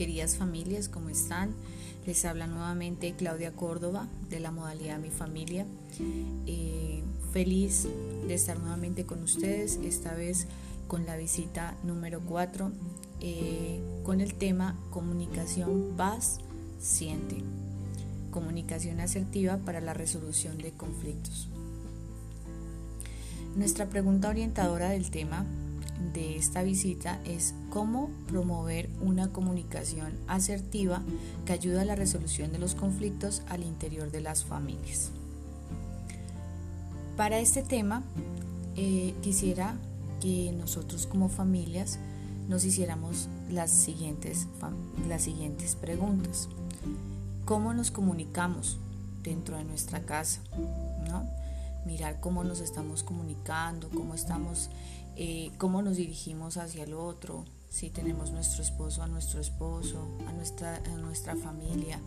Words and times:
queridas 0.00 0.36
familias, 0.36 0.88
¿cómo 0.88 1.10
están? 1.10 1.54
Les 2.06 2.24
habla 2.24 2.46
nuevamente 2.46 3.12
Claudia 3.18 3.52
Córdoba 3.52 4.08
de 4.30 4.40
la 4.40 4.50
modalidad 4.50 4.98
Mi 4.98 5.10
Familia. 5.10 5.66
Eh, 6.46 7.02
feliz 7.34 7.86
de 8.26 8.32
estar 8.32 8.58
nuevamente 8.58 9.04
con 9.04 9.22
ustedes, 9.22 9.78
esta 9.84 10.14
vez 10.14 10.46
con 10.88 11.04
la 11.04 11.18
visita 11.18 11.76
número 11.84 12.22
4, 12.22 12.72
eh, 13.20 13.82
con 14.02 14.22
el 14.22 14.32
tema 14.32 14.74
comunicación 14.88 15.92
paz-siente. 15.98 17.42
Comunicación 18.30 19.00
asertiva 19.00 19.58
para 19.58 19.82
la 19.82 19.92
resolución 19.92 20.56
de 20.56 20.70
conflictos. 20.70 21.46
Nuestra 23.54 23.84
pregunta 23.84 24.30
orientadora 24.30 24.88
del 24.88 25.10
tema 25.10 25.44
de 26.12 26.36
esta 26.36 26.62
visita 26.62 27.20
es 27.24 27.54
cómo 27.70 28.10
promover 28.26 28.88
una 29.00 29.28
comunicación 29.28 30.18
asertiva 30.26 31.02
que 31.44 31.52
ayuda 31.52 31.82
a 31.82 31.84
la 31.84 31.94
resolución 31.94 32.52
de 32.52 32.58
los 32.58 32.74
conflictos 32.74 33.42
al 33.48 33.62
interior 33.62 34.10
de 34.10 34.20
las 34.20 34.44
familias. 34.44 35.10
Para 37.16 37.38
este 37.38 37.62
tema, 37.62 38.02
eh, 38.76 39.14
quisiera 39.22 39.76
que 40.20 40.52
nosotros 40.52 41.06
como 41.06 41.28
familias 41.28 41.98
nos 42.48 42.64
hiciéramos 42.64 43.28
las 43.50 43.70
siguientes, 43.70 44.46
las 45.08 45.22
siguientes 45.22 45.76
preguntas. 45.76 46.48
¿Cómo 47.44 47.74
nos 47.74 47.90
comunicamos 47.90 48.78
dentro 49.22 49.56
de 49.56 49.64
nuestra 49.64 50.00
casa? 50.00 50.40
Mirar 51.86 52.20
cómo 52.20 52.44
nos 52.44 52.60
estamos 52.60 53.02
comunicando, 53.02 53.88
cómo 53.90 54.14
estamos 54.14 54.70
eh, 55.22 55.52
cómo 55.58 55.82
nos 55.82 55.98
dirigimos 55.98 56.56
hacia 56.56 56.84
el 56.84 56.94
otro, 56.94 57.44
si 57.68 57.90
tenemos 57.90 58.30
nuestro 58.30 58.62
esposo 58.62 59.02
a 59.02 59.06
nuestro 59.06 59.38
esposo, 59.38 60.08
a 60.26 60.32
nuestra, 60.32 60.76
a 60.76 60.96
nuestra 60.96 61.36
familia, 61.36 62.00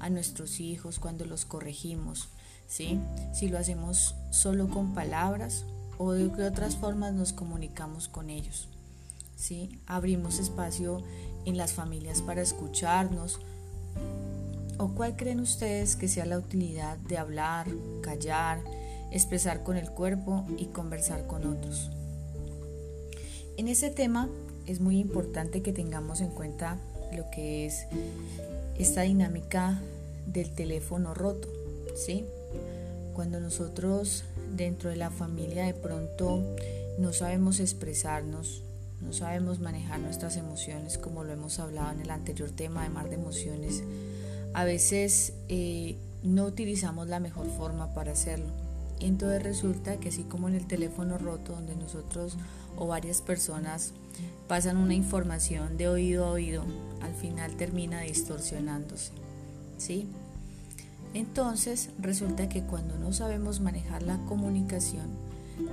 a 0.00 0.10
nuestros 0.10 0.58
hijos, 0.58 0.98
cuando 0.98 1.24
los 1.26 1.44
corregimos, 1.44 2.28
¿sí? 2.66 2.98
si 3.32 3.46
lo 3.46 3.58
hacemos 3.58 4.16
solo 4.30 4.68
con 4.68 4.94
palabras 4.94 5.64
o 5.96 6.10
de 6.10 6.28
qué 6.32 6.42
otras 6.42 6.74
formas 6.74 7.14
nos 7.14 7.32
comunicamos 7.32 8.08
con 8.08 8.30
ellos. 8.30 8.66
¿sí? 9.36 9.80
Abrimos 9.86 10.40
espacio 10.40 11.04
en 11.44 11.56
las 11.56 11.72
familias 11.72 12.20
para 12.20 12.42
escucharnos. 12.42 13.38
¿O 14.76 14.88
cuál 14.88 15.14
creen 15.14 15.38
ustedes 15.38 15.94
que 15.94 16.08
sea 16.08 16.26
la 16.26 16.36
utilidad 16.36 16.98
de 16.98 17.16
hablar, 17.16 17.68
callar, 18.02 18.60
expresar 19.12 19.62
con 19.62 19.76
el 19.76 19.88
cuerpo 19.88 20.44
y 20.58 20.66
conversar 20.66 21.28
con 21.28 21.46
otros? 21.46 21.92
En 23.56 23.68
ese 23.68 23.90
tema 23.90 24.28
es 24.66 24.80
muy 24.80 24.98
importante 24.98 25.62
que 25.62 25.72
tengamos 25.72 26.20
en 26.20 26.28
cuenta 26.28 26.78
lo 27.16 27.30
que 27.30 27.64
es 27.64 27.86
esta 28.78 29.02
dinámica 29.02 29.80
del 30.26 30.50
teléfono 30.54 31.14
roto, 31.14 31.48
¿sí? 31.94 32.26
Cuando 33.14 33.40
nosotros 33.40 34.24
dentro 34.54 34.90
de 34.90 34.96
la 34.96 35.10
familia 35.10 35.64
de 35.64 35.72
pronto 35.72 36.42
no 36.98 37.14
sabemos 37.14 37.58
expresarnos, 37.60 38.62
no 39.00 39.14
sabemos 39.14 39.58
manejar 39.58 40.00
nuestras 40.00 40.36
emociones 40.36 40.98
como 40.98 41.24
lo 41.24 41.32
hemos 41.32 41.58
hablado 41.58 41.92
en 41.92 42.00
el 42.00 42.10
anterior 42.10 42.50
tema 42.50 42.82
de 42.82 42.90
mar 42.90 43.08
de 43.08 43.14
emociones, 43.14 43.82
a 44.52 44.64
veces 44.64 45.32
eh, 45.48 45.96
no 46.22 46.44
utilizamos 46.44 47.08
la 47.08 47.20
mejor 47.20 47.46
forma 47.46 47.94
para 47.94 48.12
hacerlo. 48.12 48.66
Entonces 49.00 49.42
resulta 49.42 49.98
que 49.98 50.08
así 50.08 50.24
como 50.24 50.48
en 50.48 50.54
el 50.54 50.66
teléfono 50.66 51.18
roto 51.18 51.52
donde 51.52 51.76
nosotros 51.76 52.36
o 52.76 52.86
varias 52.86 53.20
personas 53.20 53.92
pasan 54.48 54.76
una 54.76 54.94
información 54.94 55.76
de 55.76 55.88
oído 55.88 56.26
a 56.26 56.30
oído, 56.30 56.64
al 57.02 57.14
final 57.14 57.56
termina 57.56 58.00
distorsionándose. 58.00 59.12
¿Sí? 59.78 60.08
Entonces 61.14 61.90
resulta 61.98 62.48
que 62.48 62.62
cuando 62.62 62.98
no 62.98 63.12
sabemos 63.12 63.60
manejar 63.60 64.02
la 64.02 64.18
comunicación, 64.24 65.06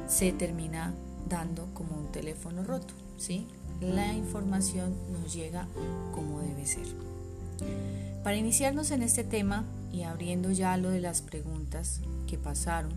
se 0.07 0.31
termina 0.31 0.93
dando 1.29 1.67
como 1.73 1.97
un 1.97 2.11
teléfono 2.11 2.63
roto. 2.63 2.93
¿sí? 3.17 3.47
La 3.81 4.13
información 4.13 4.95
nos 5.11 5.33
llega 5.33 5.67
como 6.13 6.39
debe 6.41 6.65
ser. 6.65 6.85
Para 8.23 8.37
iniciarnos 8.37 8.91
en 8.91 9.03
este 9.03 9.23
tema 9.23 9.65
y 9.91 10.03
abriendo 10.03 10.51
ya 10.51 10.77
lo 10.77 10.89
de 10.89 11.01
las 11.01 11.21
preguntas 11.21 11.99
que 12.27 12.37
pasaron, 12.37 12.91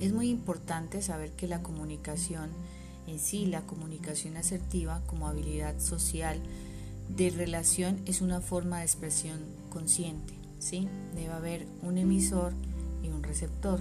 es 0.00 0.12
muy 0.12 0.30
importante 0.30 1.02
saber 1.02 1.32
que 1.32 1.48
la 1.48 1.62
comunicación 1.62 2.50
en 3.08 3.18
sí, 3.18 3.46
la 3.46 3.62
comunicación 3.62 4.36
asertiva 4.36 5.02
como 5.06 5.28
habilidad 5.28 5.78
social 5.80 6.40
de 7.08 7.30
relación 7.30 8.00
es 8.06 8.20
una 8.20 8.40
forma 8.40 8.78
de 8.78 8.84
expresión 8.84 9.38
consciente. 9.70 10.34
¿sí? 10.58 10.88
Debe 11.14 11.32
haber 11.32 11.66
un 11.82 11.98
emisor 11.98 12.52
y 13.02 13.08
un 13.08 13.22
receptor. 13.22 13.80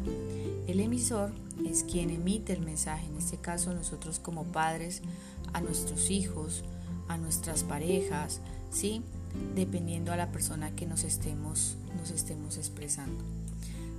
El 0.67 0.79
emisor 0.79 1.31
es 1.65 1.83
quien 1.83 2.09
emite 2.09 2.53
el 2.53 2.61
mensaje, 2.61 3.07
en 3.07 3.17
este 3.17 3.37
caso 3.37 3.73
nosotros 3.73 4.19
como 4.19 4.45
padres, 4.45 5.01
a 5.53 5.61
nuestros 5.61 6.09
hijos, 6.09 6.63
a 7.07 7.17
nuestras 7.17 7.63
parejas, 7.63 8.41
¿sí? 8.71 9.01
dependiendo 9.55 10.11
a 10.11 10.17
la 10.17 10.31
persona 10.31 10.75
que 10.75 10.85
nos 10.85 11.03
estemos, 11.03 11.75
nos 11.97 12.11
estemos 12.11 12.57
expresando. 12.57 13.23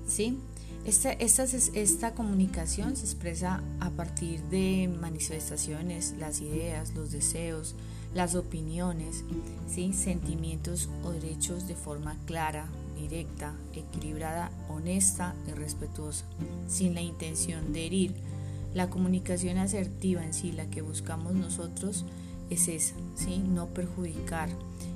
¿sí? 0.06 0.38
Esta, 0.84 1.12
esta, 1.12 2.14
comunicación 2.14 2.96
se 2.96 3.04
expresa 3.04 3.62
a 3.80 3.90
partir 3.90 4.40
de 4.44 4.88
manifestaciones, 5.00 6.14
las 6.18 6.40
ideas, 6.40 6.94
los 6.94 7.12
deseos, 7.12 7.74
las 8.14 8.34
opiniones, 8.34 9.24
¿sí? 9.68 9.92
sentimientos 9.92 10.88
o 11.04 11.10
derechos 11.10 11.68
de 11.68 11.74
forma 11.74 12.16
clara, 12.24 12.68
directa, 12.98 13.54
equilibrada, 13.74 14.50
honesta 14.68 15.34
y 15.46 15.52
respetuosa, 15.52 16.24
sin 16.68 16.94
la 16.94 17.02
intención 17.02 17.72
de 17.72 17.86
herir. 17.86 18.14
La 18.74 18.88
comunicación 18.88 19.58
asertiva 19.58 20.24
en 20.24 20.32
sí, 20.32 20.52
la 20.52 20.70
que 20.70 20.82
buscamos 20.82 21.34
nosotros, 21.34 22.04
es 22.50 22.68
esa, 22.68 22.94
¿sí? 23.14 23.38
no 23.38 23.66
perjudicar 23.66 24.48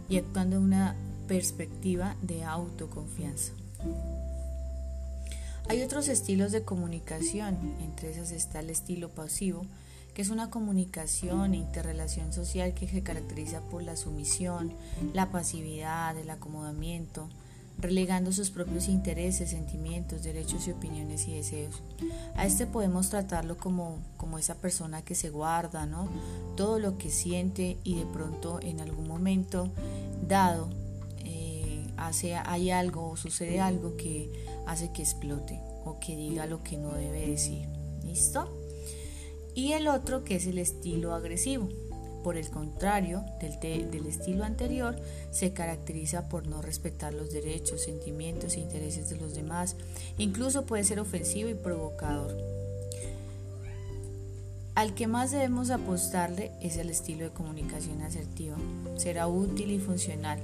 y 0.08 0.16
actuando 0.16 0.56
en 0.56 0.62
una 0.62 0.96
perspectiva 1.26 2.16
de 2.22 2.44
autoconfianza. 2.44 3.52
Hay 5.68 5.82
otros 5.82 6.08
estilos 6.08 6.52
de 6.52 6.62
comunicación, 6.62 7.56
entre 7.80 8.10
esas 8.10 8.30
está 8.30 8.60
el 8.60 8.70
estilo 8.70 9.08
pasivo, 9.10 9.64
que 10.14 10.22
es 10.22 10.30
una 10.30 10.50
comunicación 10.50 11.54
e 11.54 11.58
interrelación 11.58 12.32
social 12.32 12.74
que 12.74 12.88
se 12.88 13.02
caracteriza 13.02 13.60
por 13.60 13.82
la 13.82 13.96
sumisión, 13.96 14.74
la 15.14 15.30
pasividad, 15.30 16.16
el 16.18 16.28
acomodamiento, 16.28 17.28
relegando 17.78 18.32
sus 18.32 18.50
propios 18.50 18.88
intereses, 18.88 19.50
sentimientos, 19.50 20.22
derechos 20.22 20.66
y 20.68 20.72
opiniones 20.72 21.26
y 21.28 21.34
deseos. 21.34 21.82
A 22.36 22.44
este 22.44 22.66
podemos 22.66 23.08
tratarlo 23.08 23.56
como, 23.56 23.98
como 24.18 24.38
esa 24.38 24.56
persona 24.56 25.02
que 25.02 25.14
se 25.14 25.30
guarda, 25.30 25.86
¿no? 25.86 26.08
Todo 26.56 26.78
lo 26.78 26.98
que 26.98 27.10
siente 27.10 27.78
y 27.82 27.96
de 27.96 28.04
pronto 28.06 28.60
en 28.60 28.80
algún 28.80 29.08
momento 29.08 29.70
dado 30.28 30.68
hay 32.44 32.70
algo 32.70 33.10
o 33.10 33.16
sucede 33.16 33.60
algo 33.60 33.96
que 33.96 34.30
hace 34.66 34.92
que 34.92 35.02
explote 35.02 35.60
o 35.84 35.98
que 36.00 36.16
diga 36.16 36.46
lo 36.46 36.62
que 36.62 36.76
no 36.76 36.92
debe 36.94 37.26
decir. 37.26 37.68
¿Listo? 38.04 38.48
Y 39.54 39.72
el 39.72 39.88
otro 39.88 40.24
que 40.24 40.36
es 40.36 40.46
el 40.46 40.58
estilo 40.58 41.14
agresivo. 41.14 41.68
Por 42.24 42.36
el 42.36 42.50
contrario 42.50 43.24
del, 43.40 43.90
del 43.90 44.06
estilo 44.06 44.44
anterior, 44.44 44.96
se 45.32 45.52
caracteriza 45.52 46.28
por 46.28 46.46
no 46.46 46.62
respetar 46.62 47.12
los 47.12 47.32
derechos, 47.32 47.82
sentimientos 47.82 48.54
e 48.54 48.60
intereses 48.60 49.10
de 49.10 49.16
los 49.16 49.34
demás. 49.34 49.76
Incluso 50.18 50.64
puede 50.64 50.84
ser 50.84 51.00
ofensivo 51.00 51.50
y 51.50 51.54
provocador. 51.54 52.36
Al 54.74 54.94
que 54.94 55.06
más 55.06 55.32
debemos 55.32 55.70
apostarle 55.70 56.52
es 56.62 56.76
el 56.76 56.90
estilo 56.90 57.24
de 57.24 57.30
comunicación 57.30 58.00
asertiva. 58.02 58.56
Será 58.96 59.26
útil 59.26 59.70
y 59.72 59.78
funcional 59.78 60.38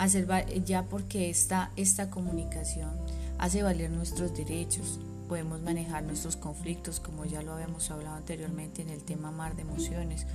hacer, 0.00 0.26
ya 0.64 0.84
porque 0.84 1.30
esta, 1.30 1.70
esta 1.76 2.10
comunicación 2.10 2.90
hace 3.38 3.62
valer 3.62 3.90
nuestros 3.90 4.34
derechos, 4.34 4.98
podemos 5.28 5.60
manejar 5.60 6.02
nuestros 6.02 6.36
conflictos, 6.36 7.00
como 7.00 7.24
ya 7.24 7.42
lo 7.42 7.52
habíamos 7.52 7.90
hablado 7.90 8.16
anteriormente 8.16 8.82
en 8.82 8.88
el 8.88 9.02
tema 9.02 9.30
mar 9.30 9.54
de 9.56 9.62
emociones, 9.62 10.26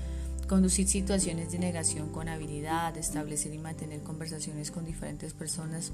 conducir 0.47 0.87
situaciones 0.87 1.51
de 1.51 1.59
negación 1.59 2.09
con 2.09 2.29
habilidad, 2.29 2.95
establecer 2.95 3.53
y 3.53 3.57
mantener 3.57 4.01
conversaciones 4.03 4.69
con 4.69 4.85
diferentes 4.85 5.33
personas 5.33 5.91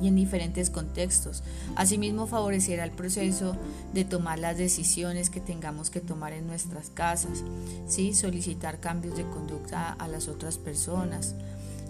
y 0.00 0.08
en 0.08 0.16
diferentes 0.16 0.70
contextos. 0.70 1.42
Asimismo, 1.76 2.26
favorecerá 2.26 2.84
el 2.84 2.92
proceso 2.92 3.54
de 3.92 4.04
tomar 4.04 4.38
las 4.38 4.56
decisiones 4.56 5.28
que 5.28 5.40
tengamos 5.40 5.90
que 5.90 6.00
tomar 6.00 6.32
en 6.32 6.46
nuestras 6.46 6.88
casas, 6.88 7.44
¿sí? 7.86 8.14
solicitar 8.14 8.80
cambios 8.80 9.16
de 9.16 9.24
conducta 9.24 9.92
a 9.92 10.08
las 10.08 10.28
otras 10.28 10.56
personas, 10.56 11.34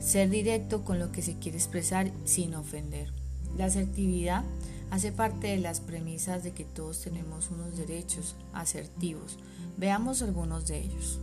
ser 0.03 0.29
directo 0.31 0.85
con 0.85 0.99
lo 0.99 1.13
que 1.13 1.23
se 1.23 1.39
quiere 1.39 1.57
expresar 1.57 2.11
sin 2.25 2.55
ofender. 2.55 3.13
La 3.57 3.67
asertividad 3.67 4.45
hace 4.91 5.13
parte 5.13 5.47
de 5.47 5.59
las 5.59 5.81
premisas 5.81 6.43
de 6.43 6.53
que 6.53 6.65
todos 6.65 7.01
tenemos 7.01 7.51
unos 7.51 7.77
derechos 7.77 8.35
asertivos. 8.53 9.39
Veamos 9.77 10.23
algunos 10.23 10.67
de 10.67 10.81
ellos. 10.81 11.19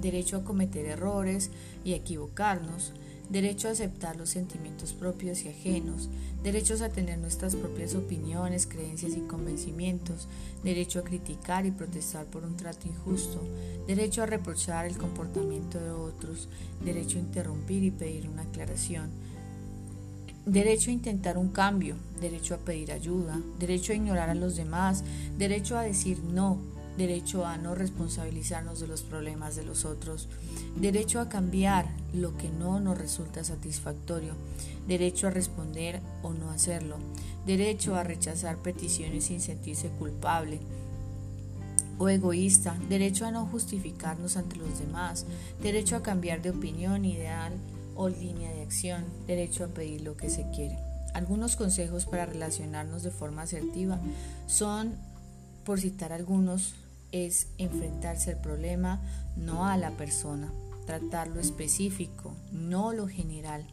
derecho 0.00 0.36
a 0.36 0.44
cometer 0.44 0.86
errores 0.86 1.50
y 1.84 1.94
equivocarnos, 1.94 2.92
derecho 3.28 3.68
a 3.68 3.72
aceptar 3.72 4.16
los 4.16 4.30
sentimientos 4.30 4.92
propios 4.92 5.42
y 5.44 5.48
ajenos, 5.48 6.08
derechos 6.42 6.80
a 6.80 6.88
tener 6.88 7.18
nuestras 7.18 7.56
propias 7.56 7.94
opiniones, 7.94 8.66
creencias 8.66 9.16
y 9.16 9.20
convencimientos, 9.20 10.28
derecho 10.64 11.00
a 11.00 11.04
criticar 11.04 11.66
y 11.66 11.70
protestar 11.70 12.26
por 12.26 12.44
un 12.44 12.56
trato 12.56 12.88
injusto, 12.88 13.42
derecho 13.86 14.22
a 14.22 14.26
reprochar 14.26 14.86
el 14.86 14.96
comportamiento 14.96 15.78
de 15.78 15.90
otros, 15.90 16.48
derecho 16.84 17.18
a 17.18 17.22
interrumpir 17.22 17.84
y 17.84 17.90
pedir 17.90 18.28
una 18.28 18.42
aclaración, 18.42 19.10
derecho 20.46 20.90
a 20.90 20.94
intentar 20.94 21.36
un 21.36 21.48
cambio, 21.50 21.96
derecho 22.20 22.54
a 22.54 22.58
pedir 22.58 22.92
ayuda, 22.92 23.40
derecho 23.58 23.92
a 23.92 23.96
ignorar 23.96 24.30
a 24.30 24.34
los 24.34 24.56
demás, 24.56 25.04
derecho 25.36 25.76
a 25.76 25.82
decir 25.82 26.22
no, 26.22 26.58
derecho 26.98 27.46
a 27.46 27.56
no 27.56 27.74
responsabilizarnos 27.74 28.80
de 28.80 28.88
los 28.88 29.02
problemas 29.02 29.56
de 29.56 29.64
los 29.64 29.84
otros, 29.84 30.28
derecho 30.76 31.20
a 31.20 31.28
cambiar 31.28 31.86
lo 32.12 32.36
que 32.36 32.50
no 32.50 32.80
nos 32.80 32.98
resulta 32.98 33.44
satisfactorio, 33.44 34.34
derecho 34.86 35.28
a 35.28 35.30
responder 35.30 36.00
o 36.22 36.32
no 36.32 36.50
hacerlo, 36.50 36.96
derecho 37.46 37.94
a 37.94 38.02
rechazar 38.02 38.58
peticiones 38.58 39.24
sin 39.24 39.40
sentirse 39.40 39.88
culpable 39.90 40.60
o 41.98 42.08
egoísta, 42.08 42.76
derecho 42.88 43.26
a 43.26 43.30
no 43.30 43.46
justificarnos 43.46 44.36
ante 44.36 44.56
los 44.56 44.78
demás, 44.78 45.24
derecho 45.62 45.96
a 45.96 46.02
cambiar 46.02 46.42
de 46.42 46.50
opinión, 46.50 47.04
ideal 47.04 47.52
o 47.96 48.08
línea 48.08 48.52
de 48.52 48.62
acción, 48.62 49.04
derecho 49.26 49.64
a 49.64 49.68
pedir 49.68 50.02
lo 50.02 50.16
que 50.16 50.30
se 50.30 50.48
quiere. 50.50 50.78
Algunos 51.14 51.56
consejos 51.56 52.06
para 52.06 52.26
relacionarnos 52.26 53.02
de 53.02 53.10
forma 53.10 53.42
asertiva 53.42 53.98
son, 54.46 54.94
por 55.64 55.80
citar 55.80 56.12
algunos, 56.12 56.74
es 57.12 57.48
enfrentarse 57.58 58.32
al 58.32 58.40
problema, 58.40 59.00
no 59.36 59.66
a 59.66 59.76
la 59.76 59.96
persona, 59.96 60.52
tratar 60.86 61.28
lo 61.28 61.40
específico, 61.40 62.34
no 62.52 62.92
lo 62.92 63.08
general, 63.08 63.66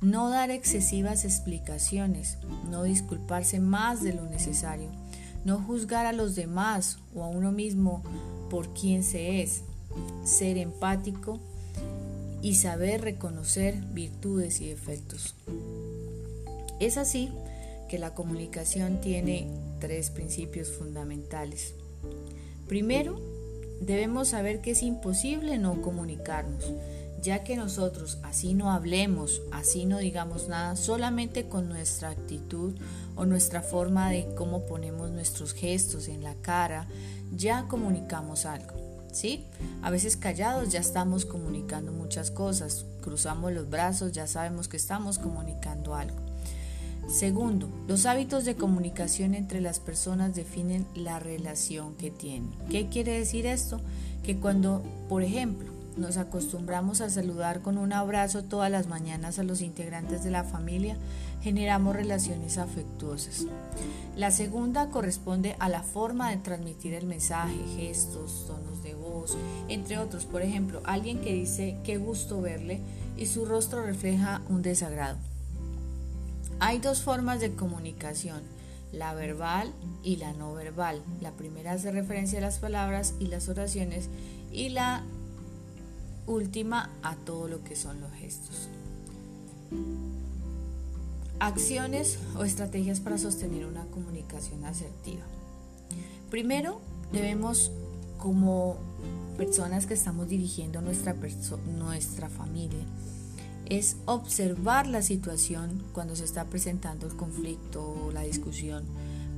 no 0.00 0.30
dar 0.30 0.50
excesivas 0.50 1.24
explicaciones, 1.24 2.38
no 2.70 2.82
disculparse 2.82 3.60
más 3.60 4.02
de 4.02 4.12
lo 4.12 4.26
necesario, 4.26 4.90
no 5.44 5.58
juzgar 5.58 6.06
a 6.06 6.12
los 6.12 6.34
demás 6.34 6.98
o 7.14 7.22
a 7.22 7.28
uno 7.28 7.52
mismo 7.52 8.02
por 8.50 8.74
quien 8.74 9.02
se 9.02 9.42
es, 9.42 9.62
ser 10.24 10.58
empático 10.58 11.40
y 12.42 12.56
saber 12.56 13.00
reconocer 13.00 13.76
virtudes 13.92 14.60
y 14.60 14.68
defectos. 14.68 15.34
Es 16.78 16.98
así 16.98 17.30
que 17.88 17.98
la 17.98 18.14
comunicación 18.14 19.00
tiene 19.00 19.48
tres 19.80 20.10
principios 20.10 20.70
fundamentales. 20.70 21.74
Primero, 22.68 23.20
debemos 23.80 24.28
saber 24.28 24.60
que 24.60 24.72
es 24.72 24.82
imposible 24.82 25.58
no 25.58 25.80
comunicarnos, 25.82 26.72
ya 27.22 27.44
que 27.44 27.56
nosotros 27.56 28.18
así 28.22 28.54
no 28.54 28.70
hablemos, 28.70 29.42
así 29.52 29.86
no 29.86 29.98
digamos 29.98 30.48
nada, 30.48 30.76
solamente 30.76 31.48
con 31.48 31.68
nuestra 31.68 32.10
actitud 32.10 32.74
o 33.14 33.24
nuestra 33.24 33.62
forma 33.62 34.10
de 34.10 34.26
cómo 34.34 34.66
ponemos 34.66 35.10
nuestros 35.10 35.52
gestos 35.54 36.08
en 36.08 36.22
la 36.22 36.34
cara, 36.36 36.88
ya 37.34 37.68
comunicamos 37.68 38.46
algo. 38.46 38.84
¿Sí? 39.12 39.46
A 39.80 39.90
veces 39.90 40.18
callados 40.18 40.68
ya 40.70 40.80
estamos 40.80 41.24
comunicando 41.24 41.90
muchas 41.90 42.30
cosas, 42.30 42.84
cruzamos 43.00 43.50
los 43.50 43.70
brazos, 43.70 44.12
ya 44.12 44.26
sabemos 44.26 44.68
que 44.68 44.76
estamos 44.76 45.18
comunicando 45.18 45.94
algo. 45.94 46.25
Segundo, 47.08 47.68
los 47.86 48.04
hábitos 48.04 48.44
de 48.44 48.56
comunicación 48.56 49.34
entre 49.34 49.60
las 49.60 49.78
personas 49.78 50.34
definen 50.34 50.86
la 50.94 51.20
relación 51.20 51.94
que 51.94 52.10
tienen. 52.10 52.50
¿Qué 52.68 52.88
quiere 52.88 53.12
decir 53.12 53.46
esto? 53.46 53.80
Que 54.24 54.38
cuando, 54.38 54.82
por 55.08 55.22
ejemplo, 55.22 55.70
nos 55.96 56.16
acostumbramos 56.16 57.00
a 57.00 57.08
saludar 57.08 57.62
con 57.62 57.78
un 57.78 57.92
abrazo 57.92 58.42
todas 58.42 58.70
las 58.70 58.88
mañanas 58.88 59.38
a 59.38 59.44
los 59.44 59.62
integrantes 59.62 60.24
de 60.24 60.30
la 60.30 60.42
familia, 60.42 60.96
generamos 61.42 61.94
relaciones 61.94 62.58
afectuosas. 62.58 63.46
La 64.16 64.32
segunda 64.32 64.88
corresponde 64.90 65.54
a 65.60 65.68
la 65.68 65.82
forma 65.82 66.30
de 66.30 66.38
transmitir 66.38 66.92
el 66.92 67.06
mensaje, 67.06 67.56
gestos, 67.76 68.46
tonos 68.48 68.82
de 68.82 68.94
voz, 68.94 69.36
entre 69.68 69.98
otros. 69.98 70.26
Por 70.26 70.42
ejemplo, 70.42 70.82
alguien 70.84 71.20
que 71.20 71.32
dice 71.32 71.78
qué 71.84 71.98
gusto 71.98 72.40
verle 72.40 72.80
y 73.16 73.26
su 73.26 73.46
rostro 73.46 73.84
refleja 73.86 74.42
un 74.48 74.62
desagrado. 74.62 75.18
Hay 76.58 76.78
dos 76.78 77.02
formas 77.02 77.40
de 77.40 77.52
comunicación, 77.52 78.40
la 78.90 79.12
verbal 79.12 79.72
y 80.02 80.16
la 80.16 80.32
no 80.32 80.54
verbal. 80.54 81.02
La 81.20 81.32
primera 81.32 81.72
hace 81.72 81.92
referencia 81.92 82.38
a 82.38 82.42
las 82.42 82.58
palabras 82.58 83.14
y 83.20 83.26
las 83.26 83.48
oraciones 83.48 84.08
y 84.50 84.70
la 84.70 85.04
última 86.26 86.90
a 87.02 87.14
todo 87.14 87.46
lo 87.46 87.62
que 87.62 87.76
son 87.76 88.00
los 88.00 88.10
gestos. 88.12 88.68
Acciones 91.40 92.18
o 92.38 92.44
estrategias 92.44 93.00
para 93.00 93.18
sostener 93.18 93.66
una 93.66 93.84
comunicación 93.86 94.64
asertiva. 94.64 95.24
Primero, 96.30 96.80
debemos 97.12 97.70
como 98.16 98.78
personas 99.36 99.84
que 99.84 99.92
estamos 99.92 100.26
dirigiendo 100.28 100.80
nuestra, 100.80 101.14
nuestra 101.78 102.30
familia, 102.30 102.82
es 103.68 103.96
observar 104.04 104.86
la 104.86 105.02
situación 105.02 105.82
cuando 105.92 106.14
se 106.16 106.24
está 106.24 106.44
presentando 106.44 107.06
el 107.06 107.16
conflicto 107.16 107.84
o 107.84 108.12
la 108.12 108.22
discusión. 108.22 108.84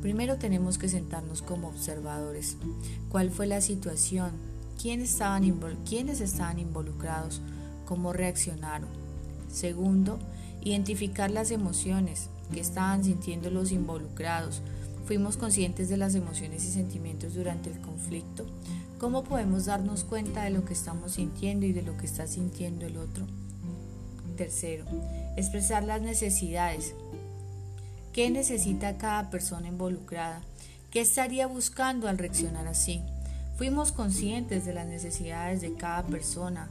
Primero 0.03 0.37
tenemos 0.37 0.79
que 0.79 0.89
sentarnos 0.89 1.43
como 1.43 1.69
observadores. 1.69 2.57
¿Cuál 3.09 3.31
fue 3.31 3.47
la 3.47 3.61
situación? 3.61 4.33
¿Quiénes 4.81 5.11
estaban, 5.11 5.43
¿Quiénes 5.89 6.21
estaban 6.21 6.59
involucrados? 6.59 7.41
¿Cómo 7.87 8.13
reaccionaron? 8.13 8.91
Segundo, 9.51 10.19
identificar 10.63 11.31
las 11.31 11.51
emociones 11.51 12.29
que 12.53 12.61
estaban 12.61 13.03
sintiendo 13.03 13.51
los 13.51 13.73
involucrados. 13.73 14.63
¿Fuimos 15.07 15.37
conscientes 15.37 15.89
de 15.89 15.97
las 15.97 16.15
emociones 16.15 16.65
y 16.65 16.71
sentimientos 16.71 17.35
durante 17.35 17.71
el 17.71 17.81
conflicto? 17.81 18.45
¿Cómo 18.99 19.25
podemos 19.25 19.65
darnos 19.65 20.05
cuenta 20.05 20.45
de 20.45 20.51
lo 20.51 20.65
que 20.65 20.75
estamos 20.75 21.13
sintiendo 21.13 21.67
y 21.67 21.73
de 21.73 21.83
lo 21.83 21.97
que 21.97 22.07
está 22.07 22.27
sintiendo 22.27 22.87
el 22.87 22.99
otro? 22.99 23.27
Tercero, 24.39 24.85
expresar 25.37 25.83
las 25.83 26.01
necesidades. 26.01 26.95
¿Qué 28.13 28.31
necesita 28.31 28.97
cada 28.97 29.31
persona 29.31 29.67
involucrada? 29.67 30.43
¿Qué 30.93 31.01
estaría 31.01 31.49
buscando 31.49 32.07
al 32.07 32.19
reaccionar 32.19 32.69
así? 32.69 33.03
Fuimos 33.57 33.91
conscientes 33.91 34.65
de 34.65 34.75
las 34.75 34.87
necesidades 34.87 35.61
de 35.61 35.75
cada 35.75 36.05
persona, 36.05 36.69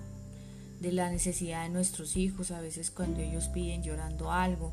de 0.80 0.94
la 0.94 1.10
necesidad 1.10 1.64
de 1.64 1.70
nuestros 1.70 2.16
hijos, 2.16 2.52
a 2.52 2.62
veces 2.62 2.90
cuando 2.90 3.20
ellos 3.20 3.50
piden 3.50 3.84
llorando 3.84 4.32
algo, 4.32 4.72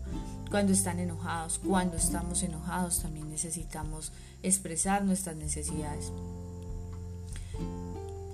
cuando 0.49 0.73
están 0.73 1.00
enojados, 1.00 1.59
cuando 1.59 1.97
estamos 1.97 2.45
enojados 2.45 3.00
también 3.02 3.28
necesitamos 3.28 4.12
expresar 4.45 5.04
nuestras 5.04 5.35
necesidades. 5.35 6.12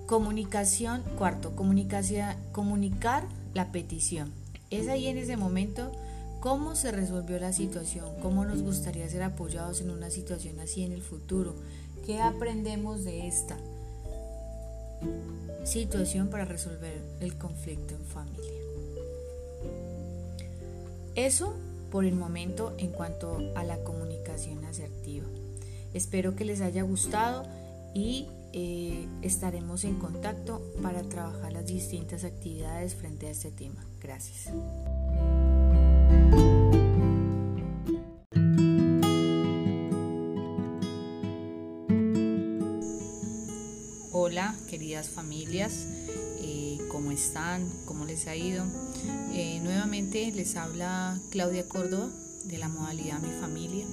Comunicación, 0.07 1.03
cuarto, 1.17 1.57
comunicar 1.57 3.25
la 3.55 3.73
petición. 3.73 4.40
Es 4.71 4.89
ahí 4.89 5.09
en 5.09 5.19
ese 5.19 5.37
momento 5.37 5.93
cómo 6.41 6.75
se 6.75 6.93
resolvió 6.93 7.39
la 7.39 7.53
situación, 7.53 8.07
cómo 8.23 8.45
nos 8.45 8.63
gustaría 8.63 9.09
ser 9.09 9.23
apoyados 9.23 9.81
en 9.81 9.91
una 9.91 10.11
situación 10.11 10.59
así 10.61 10.85
en 10.85 10.93
el 10.93 11.03
futuro, 11.03 11.55
qué 12.07 12.21
aprendemos 12.21 13.05
de 13.05 13.27
esta 13.27 13.59
situación 15.65 16.29
para 16.29 16.45
resolver 16.45 17.03
el 17.21 17.37
conflicto 17.37 17.95
en 17.95 18.05
familia. 18.05 18.61
Eso 21.15 21.55
por 21.91 22.05
el 22.05 22.15
momento 22.15 22.75
en 22.79 22.93
cuanto 22.93 23.39
a 23.57 23.65
la 23.65 23.79
comunicación 23.83 24.65
asertiva. 24.65 25.27
Espero 25.93 26.37
que 26.37 26.45
les 26.45 26.61
haya 26.61 26.83
gustado 26.83 27.45
y 27.95 28.29
eh, 28.53 29.07
estaremos 29.23 29.85
en 29.85 29.97
contacto 29.99 30.63
para 30.83 31.03
trabajar 31.03 31.53
las 31.53 31.67
distintas 31.67 32.25
actividades 32.25 32.95
frente 32.95 33.27
a 33.27 33.31
este 33.31 33.51
tema. 33.51 33.85
Gracias. 34.01 34.51
Hola, 44.13 44.55
queridas 44.69 45.09
familias, 45.09 45.87
eh, 46.41 46.79
¿cómo 46.91 47.11
están? 47.11 47.69
¿Cómo 47.85 48.05
les 48.05 48.27
ha 48.27 48.37
ido? 48.37 48.65
Eh, 49.33 49.61
nuevamente 49.63 50.31
les 50.33 50.57
habla 50.57 51.19
Claudia 51.31 51.69
Córdoba 51.69 52.11
de 52.45 52.59
la 52.59 52.69
modalidad 52.69 53.21
Mi 53.21 53.31
Familia. 53.41 53.87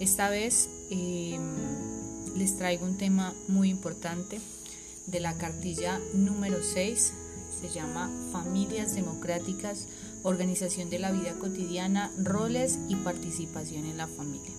Esta 0.00 0.30
vez 0.30 0.68
em, 0.90 1.40
les 2.36 2.56
traigo 2.56 2.84
un 2.84 2.96
tema 2.96 3.34
muy 3.48 3.70
importante 3.70 4.40
de 5.06 5.20
la 5.20 5.34
cartilla 5.34 6.00
número 6.14 6.62
6 6.62 7.12
se 7.60 7.68
llama 7.70 8.10
Familias 8.32 8.94
Democráticas, 8.94 9.86
Organización 10.22 10.90
de 10.90 10.98
la 10.98 11.10
Vida 11.10 11.32
Cotidiana, 11.38 12.12
Roles 12.18 12.78
y 12.88 12.96
Participación 12.96 13.86
en 13.86 13.96
la 13.96 14.06
Familia. 14.06 14.52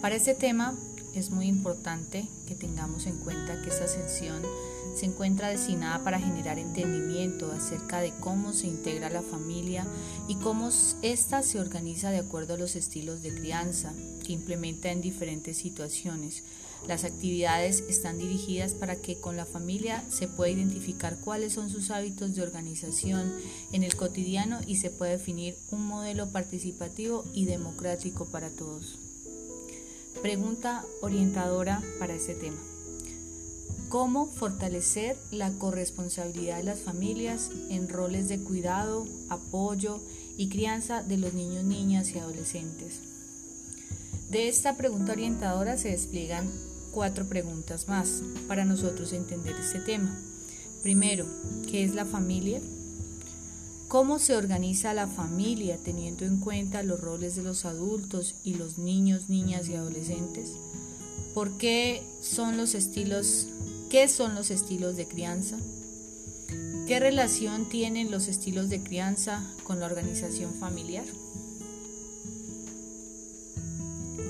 Para 0.00 0.16
este 0.16 0.34
tema 0.34 0.74
es 1.14 1.30
muy 1.30 1.46
importante 1.46 2.26
que 2.46 2.54
tengamos 2.54 3.06
en 3.06 3.16
cuenta 3.18 3.60
que 3.62 3.70
esta 3.70 3.86
sesión 3.86 4.42
se 4.94 5.06
encuentra 5.06 5.48
destinada 5.48 6.02
para 6.04 6.18
generar 6.18 6.58
entendimiento 6.58 7.50
acerca 7.52 8.00
de 8.00 8.12
cómo 8.20 8.52
se 8.52 8.66
integra 8.66 9.10
la 9.10 9.22
familia 9.22 9.86
y 10.28 10.36
cómo 10.36 10.70
ésta 11.02 11.42
se 11.42 11.60
organiza 11.60 12.10
de 12.10 12.18
acuerdo 12.18 12.54
a 12.54 12.58
los 12.58 12.76
estilos 12.76 13.22
de 13.22 13.34
crianza 13.34 13.92
que 14.24 14.32
implementa 14.32 14.90
en 14.90 15.00
diferentes 15.00 15.56
situaciones. 15.56 16.42
Las 16.88 17.04
actividades 17.04 17.84
están 17.88 18.18
dirigidas 18.18 18.74
para 18.74 18.96
que 18.96 19.16
con 19.16 19.36
la 19.36 19.46
familia 19.46 20.02
se 20.08 20.26
pueda 20.26 20.50
identificar 20.50 21.16
cuáles 21.18 21.52
son 21.52 21.70
sus 21.70 21.90
hábitos 21.90 22.34
de 22.34 22.42
organización 22.42 23.32
en 23.70 23.84
el 23.84 23.94
cotidiano 23.94 24.58
y 24.66 24.76
se 24.76 24.90
pueda 24.90 25.12
definir 25.12 25.56
un 25.70 25.86
modelo 25.86 26.30
participativo 26.30 27.24
y 27.32 27.44
democrático 27.44 28.24
para 28.26 28.50
todos. 28.50 28.98
Pregunta 30.20 30.84
orientadora 31.00 31.82
para 31.98 32.14
este 32.14 32.34
tema. 32.34 32.58
¿Cómo 33.88 34.26
fortalecer 34.26 35.16
la 35.30 35.50
corresponsabilidad 35.58 36.58
de 36.58 36.64
las 36.64 36.80
familias 36.80 37.50
en 37.70 37.88
roles 37.88 38.28
de 38.28 38.38
cuidado, 38.38 39.06
apoyo 39.28 40.00
y 40.36 40.48
crianza 40.48 41.02
de 41.02 41.16
los 41.16 41.34
niños, 41.34 41.64
niñas 41.64 42.10
y 42.10 42.18
adolescentes? 42.18 43.00
De 44.30 44.48
esta 44.48 44.76
pregunta 44.76 45.12
orientadora 45.12 45.76
se 45.76 45.90
despliegan 45.90 46.50
cuatro 46.92 47.26
preguntas 47.26 47.88
más 47.88 48.22
para 48.48 48.64
nosotros 48.64 49.12
entender 49.12 49.54
este 49.60 49.80
tema. 49.80 50.18
Primero, 50.82 51.26
¿qué 51.70 51.84
es 51.84 51.94
la 51.94 52.04
familia? 52.04 52.60
¿Cómo 53.92 54.18
se 54.18 54.34
organiza 54.34 54.94
la 54.94 55.06
familia 55.06 55.76
teniendo 55.76 56.24
en 56.24 56.38
cuenta 56.38 56.82
los 56.82 56.98
roles 56.98 57.36
de 57.36 57.42
los 57.42 57.66
adultos 57.66 58.36
y 58.42 58.54
los 58.54 58.78
niños, 58.78 59.28
niñas 59.28 59.68
y 59.68 59.74
adolescentes? 59.74 60.52
¿Por 61.34 61.58
qué 61.58 62.02
son 62.22 62.56
los 62.56 62.74
estilos, 62.74 63.48
qué 63.90 64.08
son 64.08 64.34
los 64.34 64.50
estilos 64.50 64.96
de 64.96 65.06
crianza? 65.06 65.58
¿Qué 66.88 67.00
relación 67.00 67.68
tienen 67.68 68.10
los 68.10 68.28
estilos 68.28 68.70
de 68.70 68.82
crianza 68.82 69.44
con 69.62 69.78
la 69.78 69.84
organización 69.84 70.54
familiar? 70.54 71.04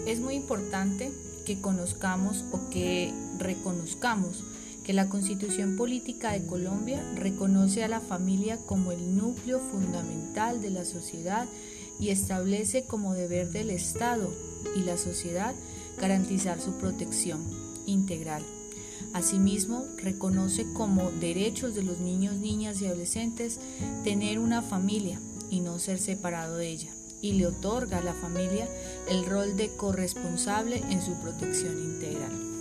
Es 0.07 0.19
muy 0.19 0.35
importante 0.35 1.13
que 1.47 1.61
conozcamos 1.61 2.45
o 2.51 2.69
que 2.69 3.15
reconozcamos 3.39 4.43
que 4.85 4.93
la 4.93 5.09
Constitución 5.09 5.77
Política 5.77 6.33
de 6.33 6.47
Colombia 6.47 7.03
reconoce 7.15 7.85
a 7.85 7.89
la 7.89 8.01
familia 8.01 8.59
como 8.67 8.93
el 8.93 9.17
núcleo 9.17 9.61
fundamental 9.61 10.61
de 10.61 10.71
la 10.71 10.85
sociedad 10.85 11.47
y 12.01 12.11
establece 12.11 12.85
como 12.85 13.15
deber 13.15 13.51
del 13.51 13.71
Estado 13.71 14.33
y 14.77 14.81
la 14.81 14.97
sociedad 14.97 15.55
garantizar 16.01 16.61
su 16.61 16.73
protección 16.73 17.43
integral. 17.87 18.43
Asimismo, 19.13 19.85
reconoce 19.99 20.73
como 20.73 21.11
derechos 21.11 21.75
de 21.75 21.83
los 21.83 21.99
niños, 21.99 22.37
niñas 22.37 22.81
y 22.81 22.87
adolescentes 22.87 23.61
tener 24.05 24.39
una 24.39 24.63
familia 24.63 25.21
y 25.51 25.61
no 25.61 25.79
ser 25.79 25.99
separado 25.99 26.57
de 26.57 26.69
ella, 26.69 26.91
y 27.21 27.33
le 27.33 27.47
otorga 27.47 27.99
a 27.99 28.03
la 28.03 28.15
familia 28.15 28.69
el 29.09 29.27
rol 29.27 29.57
de 29.57 29.69
corresponsable 29.77 30.83
en 30.91 31.03
su 31.03 31.13
protección 31.21 31.79
integral. 31.79 32.52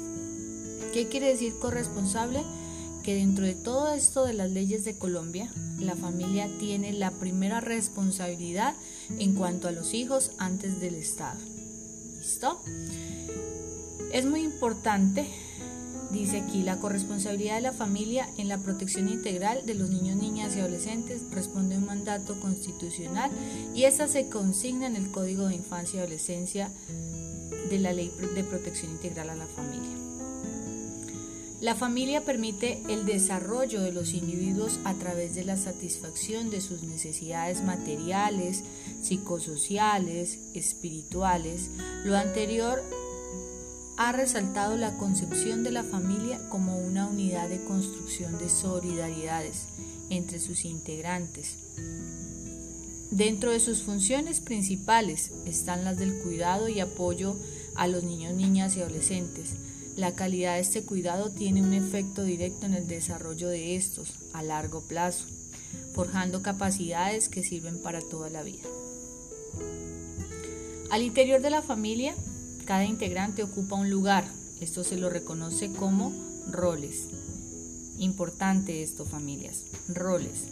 ¿Qué 0.94 1.08
quiere 1.08 1.28
decir 1.28 1.58
corresponsable? 1.58 2.44
Que 3.02 3.16
dentro 3.16 3.46
de 3.46 3.56
todo 3.56 3.94
esto 3.94 4.26
de 4.26 4.34
las 4.34 4.52
leyes 4.52 4.84
de 4.84 4.98
Colombia, 4.98 5.50
la 5.80 5.96
familia 5.96 6.50
tiene 6.60 6.92
la 6.92 7.12
primera 7.12 7.62
responsabilidad 7.62 8.76
en 9.18 9.34
cuanto 9.34 9.70
a 9.70 9.72
los 9.72 9.94
hijos 9.94 10.32
antes 10.38 10.82
del 10.82 10.96
Estado. 10.96 11.40
¿Listo? 12.20 12.62
Es 14.12 14.26
muy 14.26 14.42
importante, 14.42 15.28
dice 16.12 16.42
aquí, 16.42 16.62
la 16.62 16.78
corresponsabilidad 16.78 17.56
de 17.56 17.62
la 17.62 17.72
familia 17.72 18.28
en 18.38 18.50
la 18.50 18.58
protección 18.58 19.08
integral 19.08 19.66
de 19.66 19.76
los 19.76 19.90
niños, 19.90 20.18
niñas 20.18 20.58
y 20.58 20.60
adolescentes 20.60 21.22
responde 21.32 21.76
a 21.76 21.78
un 21.78 21.86
mandato 21.86 22.38
constitucional 22.42 23.32
y 23.74 23.86
esa 23.86 24.10
se 24.10 24.28
consigna 24.28 24.88
en 24.88 24.98
el 24.98 25.10
Código 25.10 25.48
de 25.48 25.56
Infancia 25.56 25.98
y 25.98 26.00
Adolescencia 26.02 26.70
de 27.70 27.80
la 27.80 27.94
Ley 27.94 28.12
de 28.36 28.44
Protección 28.44 28.92
Integral 28.92 29.30
a 29.30 29.36
la 29.36 29.48
Familia. 29.48 30.11
La 31.62 31.76
familia 31.76 32.26
permite 32.26 32.82
el 32.90 33.06
desarrollo 33.06 33.82
de 33.84 33.92
los 33.92 34.16
individuos 34.16 34.80
a 34.84 34.96
través 34.96 35.36
de 35.36 35.44
la 35.44 35.58
satisfacción 35.58 36.50
de 36.50 36.60
sus 36.60 36.82
necesidades 36.82 37.64
materiales, 37.64 38.64
psicosociales, 39.04 40.40
espirituales. 40.56 41.70
Lo 42.04 42.18
anterior 42.18 42.84
ha 43.96 44.12
resaltado 44.12 44.76
la 44.76 44.98
concepción 44.98 45.64
de 45.64 45.70
la 45.70 45.84
familia 45.84 46.42
como 46.50 46.80
una 46.80 47.06
unidad 47.06 47.48
de 47.48 47.64
construcción 47.64 48.40
de 48.40 48.50
solidaridades 48.50 49.66
entre 50.10 50.40
sus 50.40 50.66
integrantes. 50.66 51.58
Dentro 53.12 53.52
de 53.52 53.60
sus 53.60 53.84
funciones 53.84 54.40
principales 54.40 55.32
están 55.46 55.86
las 55.86 56.00
del 56.00 56.18
cuidado 56.24 56.70
y 56.70 56.80
apoyo 56.80 57.36
a 57.76 57.86
los 57.86 58.04
niños, 58.04 58.34
niñas 58.34 58.76
y 58.78 58.82
adolescentes, 58.82 59.52
la 59.96 60.14
calidad 60.14 60.56
de 60.56 60.62
este 60.62 60.84
cuidado 60.84 61.30
tiene 61.30 61.62
un 61.62 61.74
efecto 61.74 62.24
directo 62.24 62.66
en 62.66 62.74
el 62.74 62.88
desarrollo 62.88 63.50
de 63.50 63.76
estos 63.76 64.14
a 64.34 64.42
largo 64.42 64.82
plazo, 64.82 65.26
forjando 65.94 66.42
capacidades 66.42 67.30
que 67.30 67.44
sirven 67.44 67.82
para 67.82 68.00
toda 68.02 68.30
la 68.30 68.44
vida. 68.44 68.64
Al 70.90 71.02
interior 71.02 71.42
de 71.42 71.50
la 71.50 71.62
familia, 71.62 72.16
cada 72.66 72.86
integrante 72.86 73.44
ocupa 73.44 73.76
un 73.76 73.90
lugar. 73.90 74.26
Esto 74.60 74.84
se 74.84 74.98
lo 74.98 75.10
reconoce 75.10 75.72
como 75.72 76.14
roles. 76.50 77.08
Importante 77.98 78.84
esto, 78.84 79.06
familias. 79.06 79.64
Roles. 79.88 80.48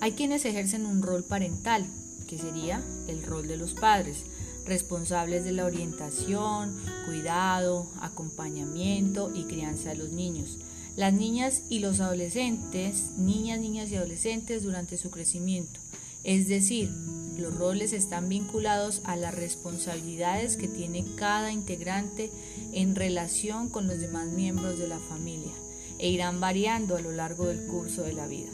Hay 0.00 0.12
quienes 0.12 0.44
ejercen 0.44 0.86
un 0.86 1.02
rol 1.02 1.24
parental, 1.24 1.86
que 2.28 2.38
sería 2.38 2.82
el 3.08 3.22
rol 3.22 3.46
de 3.46 3.56
los 3.56 3.74
padres 3.74 4.24
responsables 4.64 5.44
de 5.44 5.52
la 5.52 5.64
orientación, 5.64 6.76
cuidado, 7.06 7.90
acompañamiento 8.00 9.30
y 9.34 9.44
crianza 9.44 9.90
de 9.90 9.96
los 9.96 10.12
niños. 10.12 10.58
Las 10.96 11.14
niñas 11.14 11.62
y 11.68 11.78
los 11.78 12.00
adolescentes, 12.00 13.12
niñas, 13.16 13.60
niñas 13.60 13.90
y 13.90 13.96
adolescentes 13.96 14.62
durante 14.62 14.98
su 14.98 15.10
crecimiento. 15.10 15.80
Es 16.24 16.48
decir, 16.48 16.90
los 17.36 17.54
roles 17.54 17.92
están 17.92 18.28
vinculados 18.28 19.00
a 19.04 19.16
las 19.16 19.34
responsabilidades 19.34 20.56
que 20.56 20.68
tiene 20.68 21.04
cada 21.16 21.50
integrante 21.50 22.30
en 22.72 22.94
relación 22.94 23.68
con 23.68 23.88
los 23.88 23.98
demás 23.98 24.28
miembros 24.28 24.78
de 24.78 24.86
la 24.86 24.98
familia 24.98 25.52
e 25.98 26.10
irán 26.10 26.40
variando 26.40 26.96
a 26.96 27.00
lo 27.00 27.12
largo 27.12 27.46
del 27.46 27.66
curso 27.66 28.02
de 28.02 28.12
la 28.12 28.26
vida. 28.26 28.50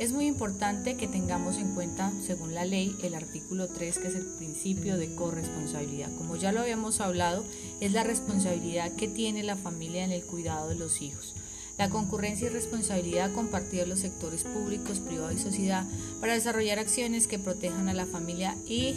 Es 0.00 0.12
muy 0.14 0.26
importante 0.26 0.96
que 0.96 1.06
tengamos 1.06 1.58
en 1.58 1.74
cuenta, 1.74 2.10
según 2.26 2.54
la 2.54 2.64
ley, 2.64 2.96
el 3.02 3.14
artículo 3.14 3.68
3, 3.68 3.98
que 3.98 4.08
es 4.08 4.14
el 4.14 4.24
principio 4.24 4.96
de 4.96 5.14
corresponsabilidad. 5.14 6.08
Como 6.16 6.36
ya 6.36 6.52
lo 6.52 6.60
habíamos 6.60 7.02
hablado, 7.02 7.44
es 7.80 7.92
la 7.92 8.02
responsabilidad 8.02 8.92
que 8.92 9.08
tiene 9.08 9.42
la 9.42 9.56
familia 9.56 10.02
en 10.02 10.10
el 10.10 10.24
cuidado 10.24 10.70
de 10.70 10.76
los 10.76 11.02
hijos. 11.02 11.34
La 11.76 11.90
concurrencia 11.90 12.46
y 12.46 12.50
responsabilidad 12.50 13.34
compartida 13.34 13.82
de 13.82 13.88
los 13.88 13.98
sectores 13.98 14.44
públicos, 14.44 15.00
privados 15.00 15.34
y 15.34 15.38
sociedad 15.38 15.84
para 16.18 16.32
desarrollar 16.32 16.78
acciones 16.78 17.26
que 17.26 17.38
protejan 17.38 17.90
a 17.90 17.92
la 17.92 18.06
familia 18.06 18.56
y 18.66 18.94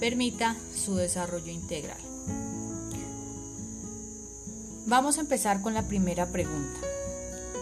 permita 0.00 0.56
su 0.74 0.94
desarrollo 0.94 1.52
integral. 1.52 2.00
Vamos 4.86 5.18
a 5.18 5.20
empezar 5.20 5.60
con 5.60 5.74
la 5.74 5.86
primera 5.88 6.32
pregunta. 6.32 6.80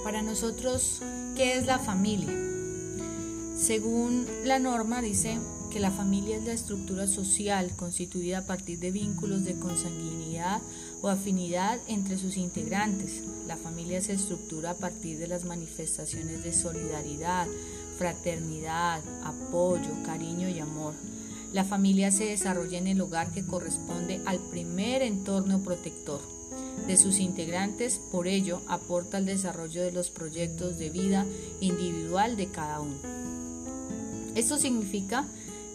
Para 0.09 0.23
nosotros, 0.23 1.03
¿Qué 1.37 1.59
es 1.59 1.67
la 1.67 1.79
familia? 1.79 2.33
Según 3.59 4.27
la 4.43 4.59
norma 4.59 5.03
dice 5.03 5.39
que 5.71 5.81
la 5.81 5.91
familia 5.91 6.39
es 6.39 6.45
la 6.45 6.55
estructura 6.55 7.07
social 7.07 7.73
constituida 7.77 8.39
a 8.39 8.47
partir 8.47 8.79
de 8.79 8.91
vínculos 8.91 9.45
de 9.45 9.59
consanguinidad 9.59 10.63
o 11.03 11.09
afinidad 11.09 11.79
entre 11.89 12.17
sus 12.17 12.39
integrantes. 12.39 13.23
La 13.47 13.59
familia 13.59 14.01
se 14.01 14.15
estructura 14.15 14.71
a 14.71 14.77
partir 14.77 15.19
de 15.19 15.29
las 15.29 15.45
manifestaciones 15.45 16.43
de 16.43 16.55
solidaridad, 16.55 17.47
fraternidad, 17.99 19.03
apoyo, 19.25 19.91
cariño 20.07 20.49
y 20.49 20.59
amor. 20.59 20.95
La 21.53 21.65
familia 21.65 22.11
se 22.11 22.25
desarrolla 22.25 22.79
en 22.79 22.87
el 22.87 23.03
hogar 23.03 23.31
que 23.31 23.45
corresponde 23.45 24.23
al 24.25 24.39
primer 24.39 25.03
entorno 25.03 25.61
protector 25.61 26.38
de 26.87 26.97
sus 26.97 27.19
integrantes, 27.19 28.01
por 28.11 28.27
ello 28.27 28.63
aporta 28.67 29.17
al 29.19 29.27
desarrollo 29.27 29.83
de 29.83 29.93
los 29.93 30.11
proyectos 30.11 30.79
de 30.79 30.91
vida 30.91 31.27
individual 31.61 32.37
de 32.37 32.47
cada 32.47 32.81
uno. 32.81 32.97
Esto 34.35 34.57
significa 34.57 35.27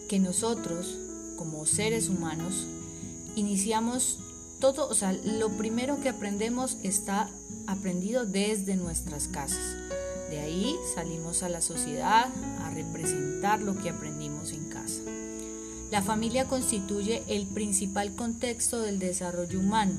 que 0.08 0.18
nosotros, 0.18 0.98
como 1.36 1.66
seres 1.66 2.08
humanos, 2.08 2.66
iniciamos 3.36 4.18
todo, 4.60 4.88
o 4.88 4.94
sea, 4.94 5.12
lo 5.12 5.50
primero 5.50 6.00
que 6.00 6.08
aprendemos 6.08 6.78
está 6.82 7.28
aprendido 7.66 8.24
desde 8.24 8.76
nuestras 8.76 9.28
casas. 9.28 9.76
De 10.30 10.40
ahí 10.40 10.74
salimos 10.94 11.42
a 11.42 11.48
la 11.48 11.60
sociedad 11.60 12.32
a 12.60 12.70
representar 12.70 13.60
lo 13.60 13.76
que 13.76 13.90
aprendimos 13.90 14.52
en 14.52 14.64
casa. 14.68 15.02
La 15.90 16.02
familia 16.02 16.46
constituye 16.46 17.22
el 17.28 17.46
principal 17.46 18.14
contexto 18.14 18.80
del 18.80 18.98
desarrollo 18.98 19.60
humano, 19.60 19.92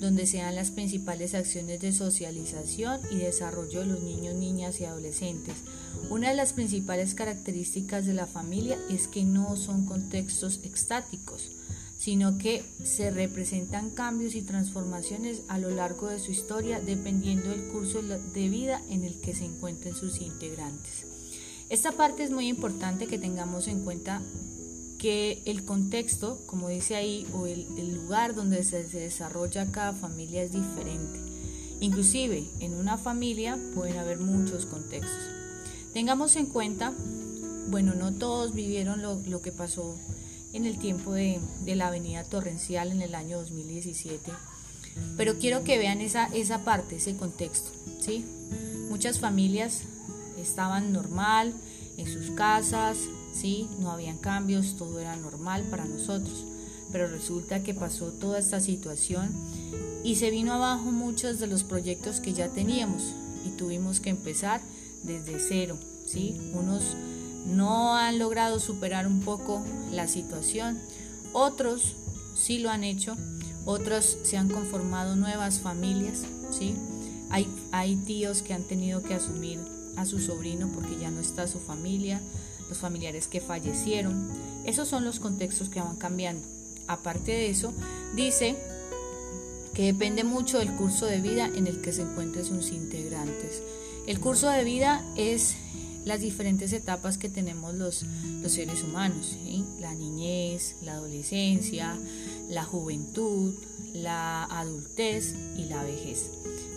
donde 0.00 0.26
se 0.26 0.38
dan 0.38 0.54
las 0.54 0.70
principales 0.70 1.34
acciones 1.34 1.80
de 1.80 1.92
socialización 1.92 3.00
y 3.10 3.16
desarrollo 3.16 3.80
de 3.80 3.86
los 3.86 4.02
niños, 4.02 4.34
niñas 4.34 4.80
y 4.80 4.84
adolescentes. 4.84 5.54
Una 6.10 6.30
de 6.30 6.36
las 6.36 6.52
principales 6.52 7.14
características 7.14 8.06
de 8.06 8.14
la 8.14 8.26
familia 8.26 8.78
es 8.88 9.08
que 9.08 9.24
no 9.24 9.56
son 9.56 9.86
contextos 9.86 10.60
estáticos, 10.62 11.50
sino 11.98 12.38
que 12.38 12.64
se 12.84 13.10
representan 13.10 13.90
cambios 13.90 14.34
y 14.34 14.42
transformaciones 14.42 15.42
a 15.48 15.58
lo 15.58 15.70
largo 15.70 16.08
de 16.08 16.20
su 16.20 16.30
historia 16.30 16.80
dependiendo 16.80 17.50
del 17.50 17.68
curso 17.68 18.00
de 18.02 18.48
vida 18.48 18.80
en 18.88 19.04
el 19.04 19.20
que 19.20 19.34
se 19.34 19.44
encuentren 19.44 19.94
sus 19.94 20.20
integrantes. 20.20 21.04
Esta 21.70 21.92
parte 21.92 22.22
es 22.22 22.30
muy 22.30 22.48
importante 22.48 23.06
que 23.08 23.18
tengamos 23.18 23.68
en 23.68 23.84
cuenta 23.84 24.22
que 24.98 25.40
el 25.46 25.64
contexto, 25.64 26.38
como 26.46 26.68
dice 26.68 26.96
ahí, 26.96 27.26
o 27.32 27.46
el, 27.46 27.66
lugar 27.94 28.34
donde 28.34 28.64
se, 28.64 28.82
desarrolla 28.82 29.70
cada 29.70 29.92
familia 29.92 30.42
es 30.42 30.52
diferente. 30.52 31.20
Inclusive 31.80 32.44
en 32.60 32.74
una 32.74 32.98
familia 32.98 33.58
pueden 33.74 33.96
haber 33.98 34.18
muchos 34.18 34.66
contextos. 34.66 35.22
Tengamos 35.92 36.34
en 36.36 36.46
cuenta, 36.46 36.92
bueno, 37.68 37.94
no 37.94 38.12
todos 38.12 38.52
vivieron 38.52 39.00
lo, 39.02 39.40
que 39.40 39.52
pasó 39.52 39.96
en 40.52 40.66
el 40.66 40.78
tiempo 40.78 41.12
de, 41.12 41.40
la 41.64 41.86
avenida 41.86 42.24
torrencial 42.24 42.90
en 42.90 43.00
el 43.00 43.14
año 43.14 43.38
2017, 43.38 44.32
pero 45.16 45.38
quiero 45.38 45.62
que 45.62 45.78
vean 45.78 46.00
esa, 46.00 46.26
esa 46.26 46.64
parte, 46.64 46.96
ese 46.96 47.16
contexto. 47.16 47.70
¿sí? 48.00 48.24
Muchas 48.90 49.20
familias 49.20 49.82
estaban 50.36 50.92
normal 50.92 51.54
en 51.96 52.12
sus 52.12 52.32
casas, 52.32 52.98
No 53.78 53.92
habían 53.92 54.18
cambios, 54.18 54.76
todo 54.76 54.98
era 54.98 55.14
normal 55.14 55.62
para 55.70 55.84
nosotros. 55.84 56.44
Pero 56.90 57.06
resulta 57.06 57.62
que 57.62 57.72
pasó 57.72 58.06
toda 58.06 58.38
esta 58.38 58.60
situación 58.60 59.30
y 60.02 60.16
se 60.16 60.30
vino 60.30 60.54
abajo 60.54 60.90
muchos 60.90 61.38
de 61.38 61.46
los 61.46 61.62
proyectos 61.62 62.18
que 62.20 62.32
ya 62.32 62.48
teníamos 62.48 63.14
y 63.46 63.50
tuvimos 63.50 64.00
que 64.00 64.10
empezar 64.10 64.60
desde 65.04 65.38
cero, 65.38 65.76
¿sí? 66.06 66.36
Unos 66.52 66.96
no 67.46 67.94
han 67.94 68.18
logrado 68.18 68.58
superar 68.58 69.06
un 69.06 69.20
poco 69.20 69.62
la 69.92 70.08
situación, 70.08 70.80
otros 71.32 71.94
sí 72.34 72.58
lo 72.58 72.70
han 72.70 72.82
hecho, 72.82 73.16
otros 73.64 74.18
se 74.24 74.36
han 74.36 74.48
conformado 74.48 75.14
nuevas 75.14 75.60
familias, 75.60 76.24
¿sí? 76.50 76.74
Hay, 77.30 77.46
hay 77.70 77.94
tíos 77.96 78.42
que 78.42 78.54
han 78.54 78.64
tenido 78.64 79.02
que 79.02 79.14
asumir 79.14 79.60
a 79.96 80.06
su 80.06 80.18
sobrino 80.18 80.70
porque 80.74 80.98
ya 80.98 81.10
no 81.10 81.20
está 81.20 81.46
su 81.46 81.60
familia, 81.60 82.20
los 82.68 82.78
familiares 82.78 83.28
que 83.28 83.40
fallecieron. 83.40 84.28
Esos 84.64 84.88
son 84.88 85.04
los 85.04 85.20
contextos 85.20 85.68
que 85.68 85.80
van 85.80 85.96
cambiando. 85.96 86.46
Aparte 86.86 87.32
de 87.32 87.50
eso, 87.50 87.72
dice 88.14 88.56
que 89.74 89.84
depende 89.84 90.24
mucho 90.24 90.58
del 90.58 90.74
curso 90.74 91.06
de 91.06 91.20
vida 91.20 91.46
en 91.46 91.66
el 91.66 91.80
que 91.80 91.92
se 91.92 92.02
encuentren 92.02 92.44
sus 92.44 92.72
integrantes. 92.72 93.62
El 94.06 94.20
curso 94.20 94.48
de 94.48 94.64
vida 94.64 95.04
es 95.16 95.54
las 96.04 96.20
diferentes 96.20 96.72
etapas 96.72 97.18
que 97.18 97.28
tenemos 97.28 97.74
los, 97.74 98.04
los 98.40 98.52
seres 98.52 98.82
humanos, 98.82 99.36
la 99.78 99.94
niñez, 99.94 100.76
la 100.82 100.94
adolescencia, 100.94 101.98
la 102.48 102.64
juventud, 102.64 103.54
la 103.92 104.44
adultez 104.44 105.34
y 105.56 105.64
la 105.64 105.82
vejez. 105.82 106.30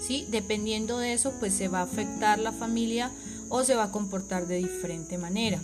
¿sí? 0.06 0.28
Dependiendo 0.30 0.98
de 0.98 1.14
eso, 1.14 1.34
pues 1.40 1.54
se 1.54 1.70
va 1.70 1.80
a 1.80 1.84
afectar 1.84 2.40
la 2.40 2.52
familia 2.52 3.12
o 3.50 3.64
se 3.64 3.76
va 3.76 3.86
a 3.86 3.92
comportar 3.92 4.48
de 4.48 4.58
diferente 4.58 5.18
manera. 5.18 5.62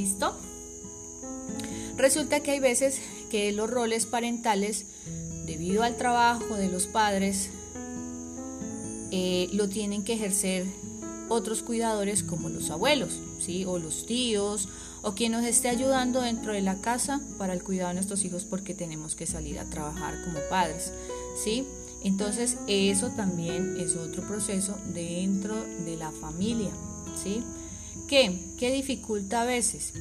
¿Listo? 0.00 0.34
Resulta 1.98 2.40
que 2.40 2.52
hay 2.52 2.58
veces 2.58 3.02
que 3.30 3.52
los 3.52 3.68
roles 3.68 4.06
parentales, 4.06 4.86
debido 5.44 5.82
al 5.82 5.98
trabajo 5.98 6.54
de 6.54 6.68
los 6.68 6.86
padres, 6.86 7.50
eh, 9.10 9.50
lo 9.52 9.68
tienen 9.68 10.02
que 10.02 10.14
ejercer 10.14 10.64
otros 11.28 11.62
cuidadores 11.62 12.22
como 12.22 12.48
los 12.48 12.70
abuelos, 12.70 13.20
¿sí? 13.40 13.66
O 13.66 13.78
los 13.78 14.06
tíos, 14.06 14.70
o 15.02 15.12
quien 15.14 15.32
nos 15.32 15.44
esté 15.44 15.68
ayudando 15.68 16.22
dentro 16.22 16.54
de 16.54 16.62
la 16.62 16.80
casa 16.80 17.20
para 17.36 17.52
el 17.52 17.62
cuidado 17.62 17.88
de 17.88 17.96
nuestros 17.96 18.24
hijos 18.24 18.46
porque 18.46 18.72
tenemos 18.72 19.14
que 19.14 19.26
salir 19.26 19.58
a 19.58 19.66
trabajar 19.66 20.14
como 20.24 20.38
padres, 20.48 20.94
¿sí? 21.44 21.66
Entonces, 22.02 22.56
eso 22.68 23.10
también 23.10 23.76
es 23.78 23.96
otro 23.96 24.22
proceso 24.22 24.78
dentro 24.94 25.62
de 25.84 25.98
la 25.98 26.10
familia, 26.10 26.70
¿sí? 27.22 27.44
¿Qué? 28.08 28.40
¿Qué 28.58 28.72
dificulta 28.72 29.42
a 29.42 29.44
veces? 29.44 29.92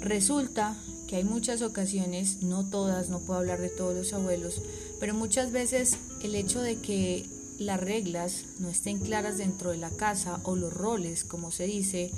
Resulta 0.00 0.76
que 1.06 1.16
hay 1.16 1.24
muchas 1.24 1.62
ocasiones, 1.62 2.42
no 2.42 2.68
todas, 2.68 3.08
no 3.08 3.20
puedo 3.20 3.38
hablar 3.38 3.60
de 3.60 3.68
todos 3.68 3.94
los 3.94 4.12
abuelos, 4.12 4.62
pero 4.98 5.14
muchas 5.14 5.52
veces 5.52 5.98
el 6.22 6.34
hecho 6.34 6.62
de 6.62 6.76
que 6.76 7.26
las 7.58 7.80
reglas 7.80 8.44
no 8.58 8.68
estén 8.68 8.98
claras 8.98 9.38
dentro 9.38 9.70
de 9.70 9.76
la 9.76 9.90
casa 9.90 10.40
o 10.44 10.56
los 10.56 10.72
roles, 10.72 11.24
como 11.24 11.50
se 11.50 11.66
dice, 11.66 12.10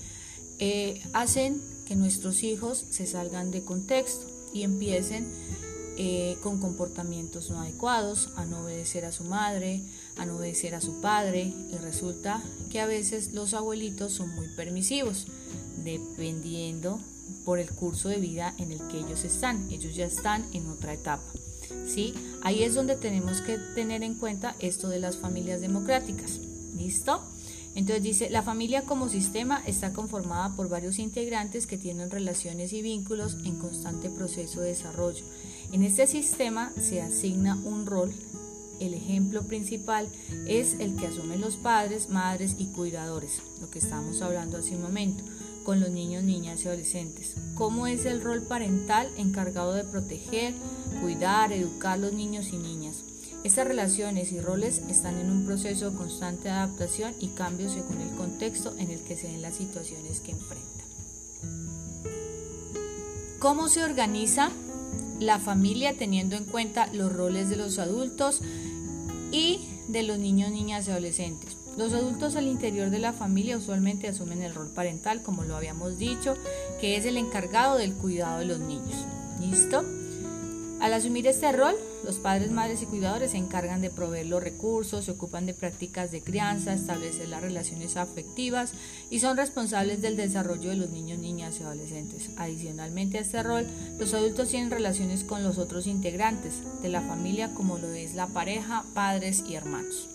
eh, 0.59 1.03
hacen 1.13 1.61
que 1.87 1.97
nuestros 1.97 2.43
hijos 2.43 2.85
se 2.91 3.07
salgan 3.07 3.51
de 3.51 3.63
contexto 3.63 4.27
y 4.53 4.63
empiecen 4.63 5.27
eh, 5.97 6.37
con 6.43 6.61
comportamientos 6.61 7.51
no 7.51 7.61
adecuados, 7.61 8.31
a 8.37 8.45
no 8.45 8.63
obedecer 8.63 9.05
a 9.05 9.13
su 9.13 9.25
madre, 9.25 9.83
a 10.17 10.27
no 10.27 10.37
obedecer 10.37 10.75
a 10.75 10.81
su 10.81 11.01
padre 11.01 11.53
y 11.71 11.77
resulta 11.77 12.43
que 12.71 12.81
a 12.81 12.87
veces 12.87 13.33
los 13.33 13.55
abuelitos 13.55 14.13
son 14.13 14.35
muy 14.35 14.49
permisivos, 14.49 15.27
dependiendo 15.85 17.01
por 17.45 17.59
el 17.59 17.71
curso 17.71 18.09
de 18.09 18.17
vida 18.17 18.55
en 18.59 18.73
el 18.73 18.81
que 18.89 18.99
ellos 18.99 19.25
están. 19.25 19.71
Ellos 19.71 19.95
ya 19.95 20.07
están 20.07 20.45
en 20.53 20.67
otra 20.69 20.95
etapa. 20.95 21.25
¿sí? 21.87 22.15
Ahí 22.43 22.63
es 22.63 22.75
donde 22.75 22.97
tenemos 22.97 23.41
que 23.41 23.59
tener 23.75 24.03
en 24.03 24.15
cuenta 24.15 24.57
esto 24.59 24.89
de 24.89 25.01
las 25.01 25.17
familias 25.17 25.61
democráticas. 25.61 26.41
¿Listo? 26.77 27.23
Entonces 27.75 28.03
dice, 28.03 28.31
la 28.31 28.43
familia 28.43 28.83
como 28.83 29.09
sistema 29.09 29.63
está 29.67 29.93
conformada 29.93 30.55
por 30.55 30.69
varios 30.69 30.99
integrantes 30.99 31.67
que 31.67 31.79
tienen 31.79 32.11
relaciones 32.11 32.73
y 32.73 32.83
vínculos 32.83 33.37
en 33.45 33.57
constante 33.57 34.11
proceso 34.11 34.61
de 34.61 34.69
desarrollo. 34.69 35.25
En 35.73 35.83
este 35.83 36.07
sistema 36.07 36.73
se 36.81 37.03
asigna 37.03 37.59
un 37.65 37.87
rol 37.87 38.13
el 38.81 38.95
ejemplo 38.95 39.43
principal 39.43 40.09
es 40.47 40.75
el 40.79 40.97
que 40.97 41.07
asumen 41.07 41.41
los 41.41 41.57
padres, 41.57 42.09
madres 42.09 42.57
y 42.59 42.67
cuidadores, 42.67 43.41
lo 43.61 43.71
que 43.71 43.79
estábamos 43.79 44.21
hablando 44.21 44.59
hace 44.59 44.77
un 44.77 44.83
momento, 44.83 45.25
con 45.65 45.81
los 45.81 45.91
niños, 45.91 46.25
niñas 46.25 46.65
y 46.65 46.69
adolescentes. 46.69 47.35
¿Cómo 47.55 47.87
es 47.87 48.05
el 48.05 48.21
rol 48.21 48.43
parental 48.43 49.09
encargado 49.17 49.73
de 49.73 49.85
proteger, 49.85 50.55
cuidar, 51.01 51.53
educar 51.53 51.95
a 51.95 51.97
los 51.97 52.13
niños 52.13 52.49
y 52.53 52.59
niñas? 52.59 52.97
Estas 53.45 53.67
relaciones 53.67 54.33
y 54.33 54.41
roles 54.41 54.83
están 54.89 55.19
en 55.19 55.31
un 55.31 55.45
proceso 55.45 55.95
constante 55.95 56.45
de 56.45 56.51
adaptación 56.51 57.15
y 57.21 57.29
cambio 57.29 57.69
según 57.69 58.01
el 58.01 58.11
contexto 58.17 58.75
en 58.79 58.91
el 58.91 59.01
que 59.01 59.17
se 59.17 59.29
den 59.29 59.43
las 59.43 59.57
situaciones 59.57 60.21
que 60.21 60.33
enfrentan. 60.33 60.65
¿Cómo 63.39 63.69
se 63.69 63.85
organiza 63.85 64.51
la 65.21 65.39
familia 65.39 65.95
teniendo 65.97 66.37
en 66.37 66.45
cuenta 66.45 66.89
los 66.93 67.13
roles 67.13 67.49
de 67.49 67.57
los 67.57 67.79
adultos 67.79 68.41
y 69.33 69.61
de 69.89 70.03
los 70.03 70.19
niños, 70.19 70.51
niñas 70.51 70.87
y 70.87 70.91
adolescentes. 70.91 71.57
Los 71.77 71.93
adultos 71.93 72.37
al 72.37 72.47
interior 72.47 72.91
de 72.91 73.01
la 73.01 73.13
familia 73.13 73.57
usualmente 73.57 74.07
asumen 74.07 74.43
el 74.43 74.55
rol 74.55 74.71
parental, 74.71 75.23
como 75.23 75.43
lo 75.43 75.57
habíamos 75.57 75.99
dicho, 75.99 76.37
que 76.81 76.97
es 76.97 77.05
el 77.05 77.17
encargado 77.17 77.77
del 77.77 77.95
cuidado 77.95 78.39
de 78.39 78.45
los 78.45 78.61
niños. 78.61 79.07
¿Listo? 79.41 79.85
Al 80.81 80.93
asumir 80.93 81.27
este 81.27 81.51
rol, 81.51 81.75
los 82.05 82.17
padres, 82.17 82.51
madres 82.51 82.83
y 82.83 82.87
cuidadores 82.87 83.31
se 83.31 83.39
encargan 83.39 83.81
de 83.81 83.91
proveer 83.91 84.27
los 84.27 84.43
recursos, 84.43 85.07
se 85.07 85.11
ocupan 85.11 85.47
de 85.47 85.55
prácticas 85.55 86.11
de 86.11 86.21
crianza, 86.21 86.75
establecer 86.75 87.29
las 87.29 87.41
relaciones 87.41 87.97
afectivas 87.97 88.73
y 89.11 89.21
son 89.21 89.37
responsables 89.37 90.03
del 90.03 90.17
desarrollo 90.17 90.71
de 90.71 90.77
los 90.77 90.91
niños, 90.91 91.19
niñas 91.19 91.59
y 91.59 91.63
adolescentes. 91.63 92.31
Adicionalmente 92.37 93.19
a 93.19 93.23
este 93.23 93.43
rol, 93.43 93.67
los 93.99 94.13
adultos 94.13 94.51
tienen 94.51 94.71
relaciones 94.71 95.25
con 95.25 95.43
los 95.43 95.57
otros 95.57 95.87
integrantes 95.87 96.55
de 96.83 96.91
la 96.91 97.01
familia 97.01 97.55
como 97.55 97.79
lo 97.79 97.89
es 97.89 98.15
la 98.15 98.27
pareja, 98.27 98.85
padres 98.93 99.43
y 99.49 99.55
hermanos. 99.55 100.09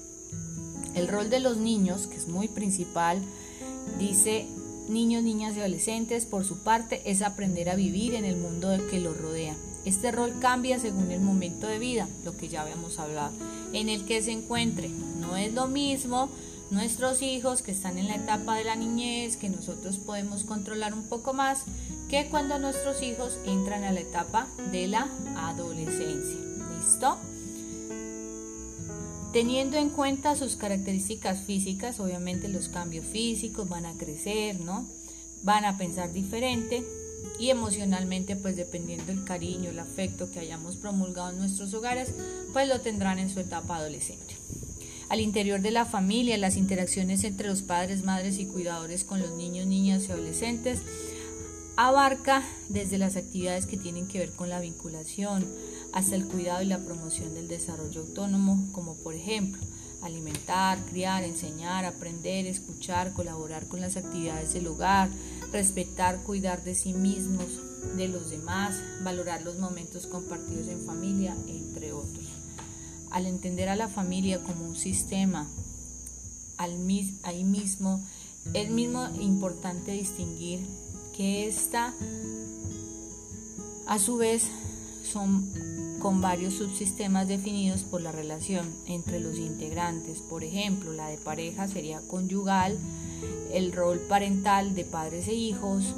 El 0.94 1.08
rol 1.08 1.30
de 1.30 1.40
los 1.40 1.58
niños, 1.58 2.08
que 2.08 2.18
es 2.18 2.28
muy 2.28 2.48
principal, 2.48 3.22
dice 3.98 4.48
niños, 4.90 5.24
niñas 5.24 5.56
y 5.56 5.60
adolescentes, 5.60 6.26
por 6.26 6.46
su 6.46 6.60
parte, 6.60 7.02
es 7.06 7.22
aprender 7.22 7.70
a 7.70 7.76
vivir 7.76 8.14
en 8.14 8.26
el 8.26 8.38
mundo 8.38 8.70
que 8.90 9.00
los 9.00 9.18
rodea 9.18 9.56
este 9.86 10.12
rol 10.12 10.34
cambia 10.40 10.80
según 10.80 11.12
el 11.12 11.22
momento 11.22 11.68
de 11.68 11.80
vida, 11.80 12.08
lo 12.24 12.36
que 12.36 12.50
ya 12.50 12.62
habíamos 12.62 13.00
hablado, 13.00 13.32
en 13.74 13.90
el 13.90 14.06
que 14.06 14.22
se 14.22 14.32
encuentre. 14.32 14.90
No 14.90 15.38
es 15.38 15.54
lo 15.54 15.68
mismo 15.68 16.30
nuestros 16.72 17.22
hijos 17.22 17.62
que 17.62 17.72
están 17.72 17.98
en 17.98 18.08
la 18.08 18.16
etapa 18.16 18.56
de 18.56 18.64
la 18.64 18.76
niñez, 18.76 19.38
que 19.38 19.50
nosotros 19.50 19.98
podemos 19.98 20.44
controlar 20.44 20.94
un 20.94 21.04
poco 21.04 21.34
más, 21.34 21.64
que 22.10 22.28
cuando 22.30 22.60
nuestros 22.60 23.02
hijos 23.02 23.38
entran 23.46 23.84
a 23.84 23.92
la 23.92 24.02
etapa 24.02 24.48
de 24.72 24.88
la 24.88 25.08
adolescencia. 25.38 26.40
¿Listo? 26.78 27.18
Teniendo 29.34 29.78
en 29.78 29.90
cuenta 29.90 30.36
sus 30.36 30.56
características 30.56 31.42
físicas, 31.42 32.00
obviamente 32.00 32.48
los 32.48 32.68
cambios 32.68 33.06
físicos 33.06 33.70
van 33.70 33.86
a 33.86 33.94
crecer, 33.94 34.60
¿no? 34.60 34.88
Van 35.44 35.66
a 35.66 35.78
pensar 35.78 36.12
diferente, 36.12 36.84
y 37.40 37.50
emocionalmente 37.50 38.36
pues 38.36 38.56
dependiendo 38.56 39.06
del 39.06 39.24
cariño, 39.24 39.70
el 39.70 39.80
afecto 39.80 40.32
que 40.32 40.40
hayamos 40.40 40.76
promulgado 40.76 41.32
en 41.32 41.40
nuestros 41.40 41.74
hogares, 41.74 42.14
pues 42.54 42.68
lo 42.68 42.82
tendrán 42.82 43.20
en 43.20 43.30
su 43.30 43.40
etapa 43.40 43.78
adolescente. 43.78 44.36
Al 45.10 45.22
interior 45.22 45.62
de 45.62 45.72
la 45.72 45.86
familia, 45.86 46.38
las 46.38 46.56
interacciones 46.56 47.24
entre 47.24 47.48
los 47.48 47.64
padres, 47.64 48.04
madres 48.04 48.38
y 48.38 48.46
cuidadores 48.46 49.04
con 49.04 49.20
los 49.20 49.32
niños, 49.32 49.66
niñas 49.66 50.08
y 50.08 50.12
adolescentes 50.12 50.82
abarca 51.76 52.44
desde 52.68 52.98
las 52.98 53.16
actividades 53.16 53.66
que 53.66 53.78
tienen 53.78 54.06
que 54.06 54.20
ver 54.20 54.32
con 54.32 54.50
la 54.50 54.60
vinculación 54.60 55.48
hasta 55.94 56.16
el 56.16 56.26
cuidado 56.26 56.62
y 56.62 56.66
la 56.66 56.80
promoción 56.80 57.34
del 57.34 57.48
desarrollo 57.48 58.02
autónomo, 58.02 58.68
como 58.74 58.96
por 58.96 59.16
ejemplo 59.16 59.62
alimentar, 60.02 60.78
criar, 60.90 61.24
enseñar, 61.24 61.86
aprender, 61.86 62.46
escuchar, 62.46 63.14
colaborar 63.14 63.68
con 63.68 63.82
las 63.82 63.98
actividades 63.98 64.54
del 64.54 64.68
hogar, 64.68 65.10
respetar, 65.52 66.24
cuidar 66.24 66.64
de 66.64 66.76
sí 66.76 66.94
mismos, 66.94 67.48
de 67.96 68.08
los 68.08 68.30
demás, 68.30 68.76
valorar 69.04 69.42
los 69.42 69.58
momentos 69.58 70.08
compartidos 70.08 70.68
en 70.68 70.86
familia, 70.86 71.36
entre 71.48 71.94
otros. 71.94 72.26
Al 73.12 73.26
entender 73.26 73.70
a 73.70 73.76
la 73.76 73.88
familia 73.88 74.44
como 74.44 74.66
un 74.66 74.76
sistema, 74.76 75.48
al, 76.58 76.78
ahí 77.24 77.44
mismo 77.44 78.04
es 78.54 78.70
mismo 78.70 79.08
importante 79.20 79.92
distinguir 79.92 80.66
que 81.16 81.48
esta 81.48 81.94
a 83.88 84.00
su 84.00 84.18
vez 84.18 84.44
son 85.04 85.52
con 86.00 86.22
varios 86.22 86.56
subsistemas 86.56 87.28
definidos 87.28 87.84
por 87.84 88.02
la 88.02 88.12
relación 88.12 88.74
entre 88.88 89.20
los 89.20 89.38
integrantes. 89.38 90.20
Por 90.20 90.44
ejemplo, 90.44 90.94
la 90.94 91.08
de 91.10 91.18
pareja 91.18 91.68
sería 91.68 92.02
conyugal, 92.02 92.78
el 93.52 93.72
rol 93.72 94.00
parental 94.00 94.74
de 94.76 94.86
padres 94.86 95.28
e 95.28 95.34
hijos, 95.34 95.94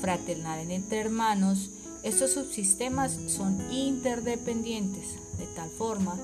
fraternal 0.00 0.70
entre 0.70 0.98
hermanos. 0.98 1.70
Estos 2.02 2.32
subsistemas 2.32 3.18
son 3.26 3.60
interdependientes, 3.70 5.16
de 5.36 5.46
tal 5.54 5.68
forma 5.68 6.16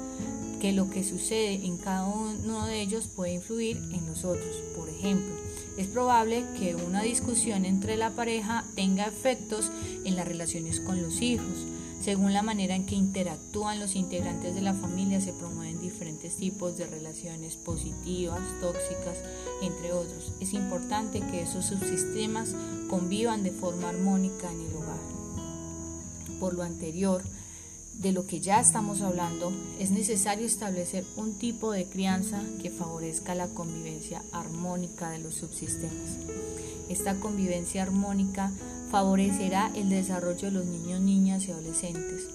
que 0.60 0.72
lo 0.72 0.88
que 0.88 1.04
sucede 1.04 1.66
en 1.66 1.76
cada 1.76 2.06
uno 2.06 2.66
de 2.66 2.80
ellos 2.80 3.06
puede 3.06 3.34
influir 3.34 3.76
en 3.92 4.06
los 4.06 4.24
otros. 4.24 4.56
Por 4.76 4.88
ejemplo, 4.88 5.34
es 5.76 5.88
probable 5.88 6.44
que 6.58 6.74
una 6.74 7.02
discusión 7.02 7.66
entre 7.66 7.96
la 7.96 8.10
pareja 8.10 8.64
tenga 8.74 9.04
efectos 9.04 9.70
en 10.04 10.16
las 10.16 10.26
relaciones 10.26 10.80
con 10.80 11.02
los 11.02 11.20
hijos 11.20 11.66
según 12.04 12.34
la 12.34 12.42
manera 12.42 12.76
en 12.76 12.84
que 12.84 12.96
interactúan 12.96 13.80
los 13.80 13.96
integrantes 13.96 14.54
de 14.54 14.60
la 14.60 14.74
familia 14.74 15.22
se 15.22 15.32
promueven 15.32 15.80
diferentes 15.80 16.36
tipos 16.36 16.76
de 16.76 16.86
relaciones 16.86 17.56
positivas, 17.56 18.42
tóxicas, 18.60 19.16
entre 19.62 19.94
otros. 19.94 20.32
Es 20.38 20.52
importante 20.52 21.20
que 21.20 21.40
esos 21.40 21.64
subsistemas 21.64 22.54
convivan 22.90 23.42
de 23.42 23.52
forma 23.52 23.88
armónica 23.88 24.52
en 24.52 24.60
el 24.60 24.76
hogar. 24.76 25.00
Por 26.38 26.52
lo 26.52 26.62
anterior, 26.62 27.22
de 27.94 28.12
lo 28.12 28.26
que 28.26 28.40
ya 28.40 28.60
estamos 28.60 29.00
hablando, 29.00 29.50
es 29.78 29.90
necesario 29.90 30.44
establecer 30.44 31.06
un 31.16 31.32
tipo 31.38 31.72
de 31.72 31.86
crianza 31.86 32.42
que 32.60 32.68
favorezca 32.68 33.34
la 33.34 33.48
convivencia 33.48 34.22
armónica 34.30 35.08
de 35.08 35.20
los 35.20 35.36
subsistemas. 35.36 36.18
Esta 36.90 37.14
convivencia 37.14 37.82
armónica 37.82 38.52
favorecerá 38.90 39.70
el 39.74 39.88
desarrollo 39.88 40.48
de 40.48 40.50
los 40.50 40.66
niños, 40.66 41.00
niñas 41.00 41.46
y 41.46 41.52
adolescentes. 41.52 42.28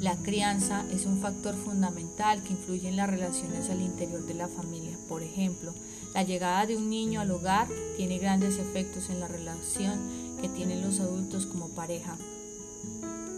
La 0.00 0.16
crianza 0.16 0.84
es 0.90 1.06
un 1.06 1.20
factor 1.20 1.54
fundamental 1.54 2.42
que 2.42 2.54
influye 2.54 2.88
en 2.88 2.96
las 2.96 3.10
relaciones 3.10 3.68
al 3.70 3.80
interior 3.82 4.24
de 4.26 4.34
la 4.34 4.48
familia. 4.48 4.96
Por 5.08 5.22
ejemplo, 5.22 5.74
la 6.14 6.22
llegada 6.22 6.66
de 6.66 6.76
un 6.76 6.90
niño 6.90 7.20
al 7.20 7.30
hogar 7.30 7.68
tiene 7.96 8.18
grandes 8.18 8.58
efectos 8.58 9.10
en 9.10 9.20
la 9.20 9.28
relación 9.28 10.00
que 10.40 10.48
tienen 10.48 10.82
los 10.82 10.98
adultos 11.00 11.46
como 11.46 11.68
pareja. 11.68 12.16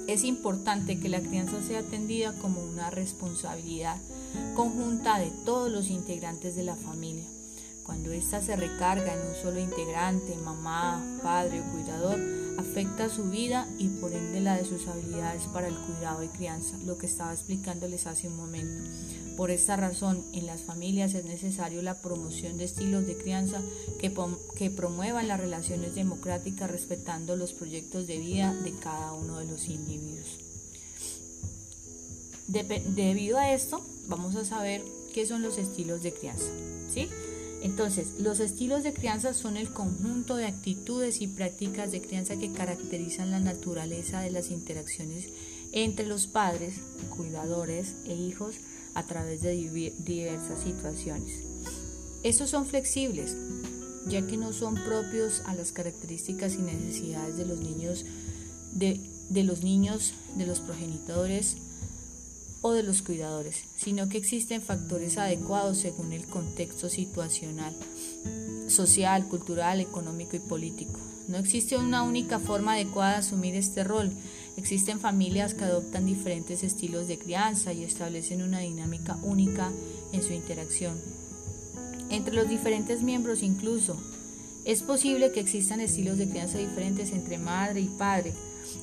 Es 0.06 0.24
importante 0.24 0.98
que 1.00 1.08
la 1.08 1.20
crianza 1.20 1.62
sea 1.62 1.80
atendida 1.80 2.34
como 2.34 2.62
una 2.62 2.90
responsabilidad 2.90 3.96
conjunta 4.54 5.18
de 5.18 5.30
todos 5.44 5.70
los 5.70 5.90
integrantes 5.90 6.56
de 6.56 6.62
la 6.62 6.76
familia. 6.76 7.24
Cuando 7.84 8.12
ésta 8.12 8.40
se 8.40 8.56
recarga 8.56 9.12
en 9.12 9.28
un 9.28 9.34
solo 9.34 9.60
integrante, 9.60 10.34
mamá, 10.36 11.02
padre 11.22 11.60
o 11.60 11.72
cuidador, 11.72 12.18
afecta 12.58 13.08
su 13.08 13.24
vida 13.24 13.68
y 13.78 13.88
por 13.88 14.12
ende 14.12 14.40
la 14.40 14.56
de 14.56 14.64
sus 14.64 14.86
habilidades 14.86 15.42
para 15.52 15.68
el 15.68 15.76
cuidado 15.76 16.22
y 16.22 16.28
crianza, 16.28 16.76
lo 16.84 16.98
que 16.98 17.06
estaba 17.06 17.32
explicándoles 17.32 18.06
hace 18.06 18.28
un 18.28 18.36
momento. 18.36 18.88
Por 19.36 19.50
esta 19.50 19.76
razón, 19.76 20.24
en 20.32 20.46
las 20.46 20.62
familias 20.62 21.14
es 21.14 21.24
necesario 21.24 21.82
la 21.82 22.00
promoción 22.00 22.56
de 22.56 22.64
estilos 22.64 23.06
de 23.06 23.16
crianza 23.16 23.60
que, 23.98 24.12
que 24.56 24.70
promuevan 24.70 25.26
las 25.26 25.40
relaciones 25.40 25.94
democráticas 25.94 26.70
respetando 26.70 27.34
los 27.36 27.52
proyectos 27.52 28.06
de 28.06 28.18
vida 28.18 28.54
de 28.54 28.72
cada 28.72 29.12
uno 29.12 29.38
de 29.38 29.46
los 29.46 29.68
individuos. 29.68 30.38
debido 32.46 33.38
a 33.38 33.52
esto, 33.52 33.84
vamos 34.06 34.36
a 34.36 34.44
saber 34.44 34.82
qué 35.12 35.26
son 35.26 35.42
los 35.42 35.58
estilos 35.58 36.02
de 36.02 36.12
crianza. 36.12 36.50
¿sí? 36.92 37.08
Entonces, 37.64 38.08
los 38.18 38.40
estilos 38.40 38.82
de 38.82 38.92
crianza 38.92 39.32
son 39.32 39.56
el 39.56 39.70
conjunto 39.70 40.36
de 40.36 40.44
actitudes 40.44 41.22
y 41.22 41.28
prácticas 41.28 41.90
de 41.90 42.02
crianza 42.02 42.36
que 42.36 42.52
caracterizan 42.52 43.30
la 43.30 43.40
naturaleza 43.40 44.20
de 44.20 44.30
las 44.30 44.50
interacciones 44.50 45.30
entre 45.72 46.06
los 46.06 46.26
padres, 46.26 46.74
cuidadores 47.08 47.94
e 48.04 48.14
hijos 48.14 48.56
a 48.92 49.06
través 49.06 49.40
de 49.40 49.54
diversas 49.56 50.62
situaciones. 50.62 51.38
Estos 52.22 52.50
son 52.50 52.66
flexibles, 52.66 53.34
ya 54.08 54.26
que 54.26 54.36
no 54.36 54.52
son 54.52 54.74
propios 54.74 55.40
a 55.46 55.54
las 55.54 55.72
características 55.72 56.56
y 56.56 56.58
necesidades 56.58 57.38
de 57.38 57.46
los 57.46 57.60
niños, 57.60 58.04
de, 58.72 59.00
los 59.42 59.62
niños, 59.62 60.12
de 60.36 60.44
los 60.44 60.60
progenitores, 60.60 61.56
o 62.66 62.72
de 62.72 62.82
los 62.82 63.02
cuidadores, 63.02 63.56
sino 63.76 64.08
que 64.08 64.16
existen 64.16 64.62
factores 64.62 65.18
adecuados 65.18 65.76
según 65.76 66.14
el 66.14 66.24
contexto 66.24 66.88
situacional, 66.88 67.76
social, 68.68 69.28
cultural, 69.28 69.82
económico 69.82 70.34
y 70.34 70.38
político. 70.38 70.98
No 71.28 71.36
existe 71.36 71.76
una 71.76 72.02
única 72.02 72.38
forma 72.38 72.72
adecuada 72.72 73.12
de 73.12 73.18
asumir 73.18 73.54
este 73.54 73.84
rol. 73.84 74.10
Existen 74.56 74.98
familias 74.98 75.52
que 75.52 75.64
adoptan 75.64 76.06
diferentes 76.06 76.62
estilos 76.62 77.06
de 77.06 77.18
crianza 77.18 77.74
y 77.74 77.84
establecen 77.84 78.40
una 78.40 78.60
dinámica 78.60 79.18
única 79.22 79.70
en 80.14 80.22
su 80.22 80.32
interacción. 80.32 80.98
Entre 82.08 82.34
los 82.34 82.48
diferentes 82.48 83.02
miembros 83.02 83.42
incluso, 83.42 83.98
es 84.64 84.82
posible 84.82 85.32
que 85.32 85.40
existan 85.40 85.82
estilos 85.82 86.16
de 86.16 86.30
crianza 86.30 86.56
diferentes 86.56 87.12
entre 87.12 87.36
madre 87.36 87.82
y 87.82 87.88
padre 87.88 88.32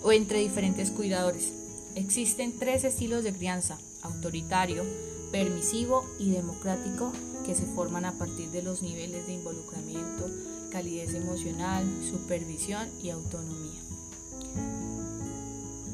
o 0.04 0.12
entre 0.12 0.38
diferentes 0.38 0.92
cuidadores. 0.92 1.61
Existen 1.96 2.58
tres 2.58 2.86
estilos 2.86 3.24
de 3.24 3.34
crianza, 3.34 3.78
autoritario, 4.02 4.84
permisivo 5.32 6.06
y 6.20 6.30
democrático, 6.30 7.12
que 7.46 7.54
se 7.54 7.66
forman 7.66 8.06
a 8.06 8.14
partir 8.14 8.50
de 8.52 8.62
los 8.62 8.82
niveles 8.82 9.28
de 9.28 9.34
involucramiento, 9.34 10.30
calidez 10.72 11.14
emocional, 11.14 11.86
supervisión 12.10 12.88
y 13.04 13.10
autonomía. 13.10 13.82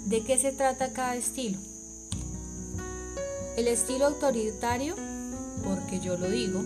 ¿De 0.06 0.24
qué 0.24 0.38
se 0.38 0.52
trata 0.52 0.94
cada 0.94 1.16
estilo? 1.16 1.58
El 3.58 3.68
estilo 3.68 4.06
autoritario, 4.06 4.96
porque 5.64 6.00
yo 6.00 6.16
lo 6.16 6.30
digo, 6.30 6.64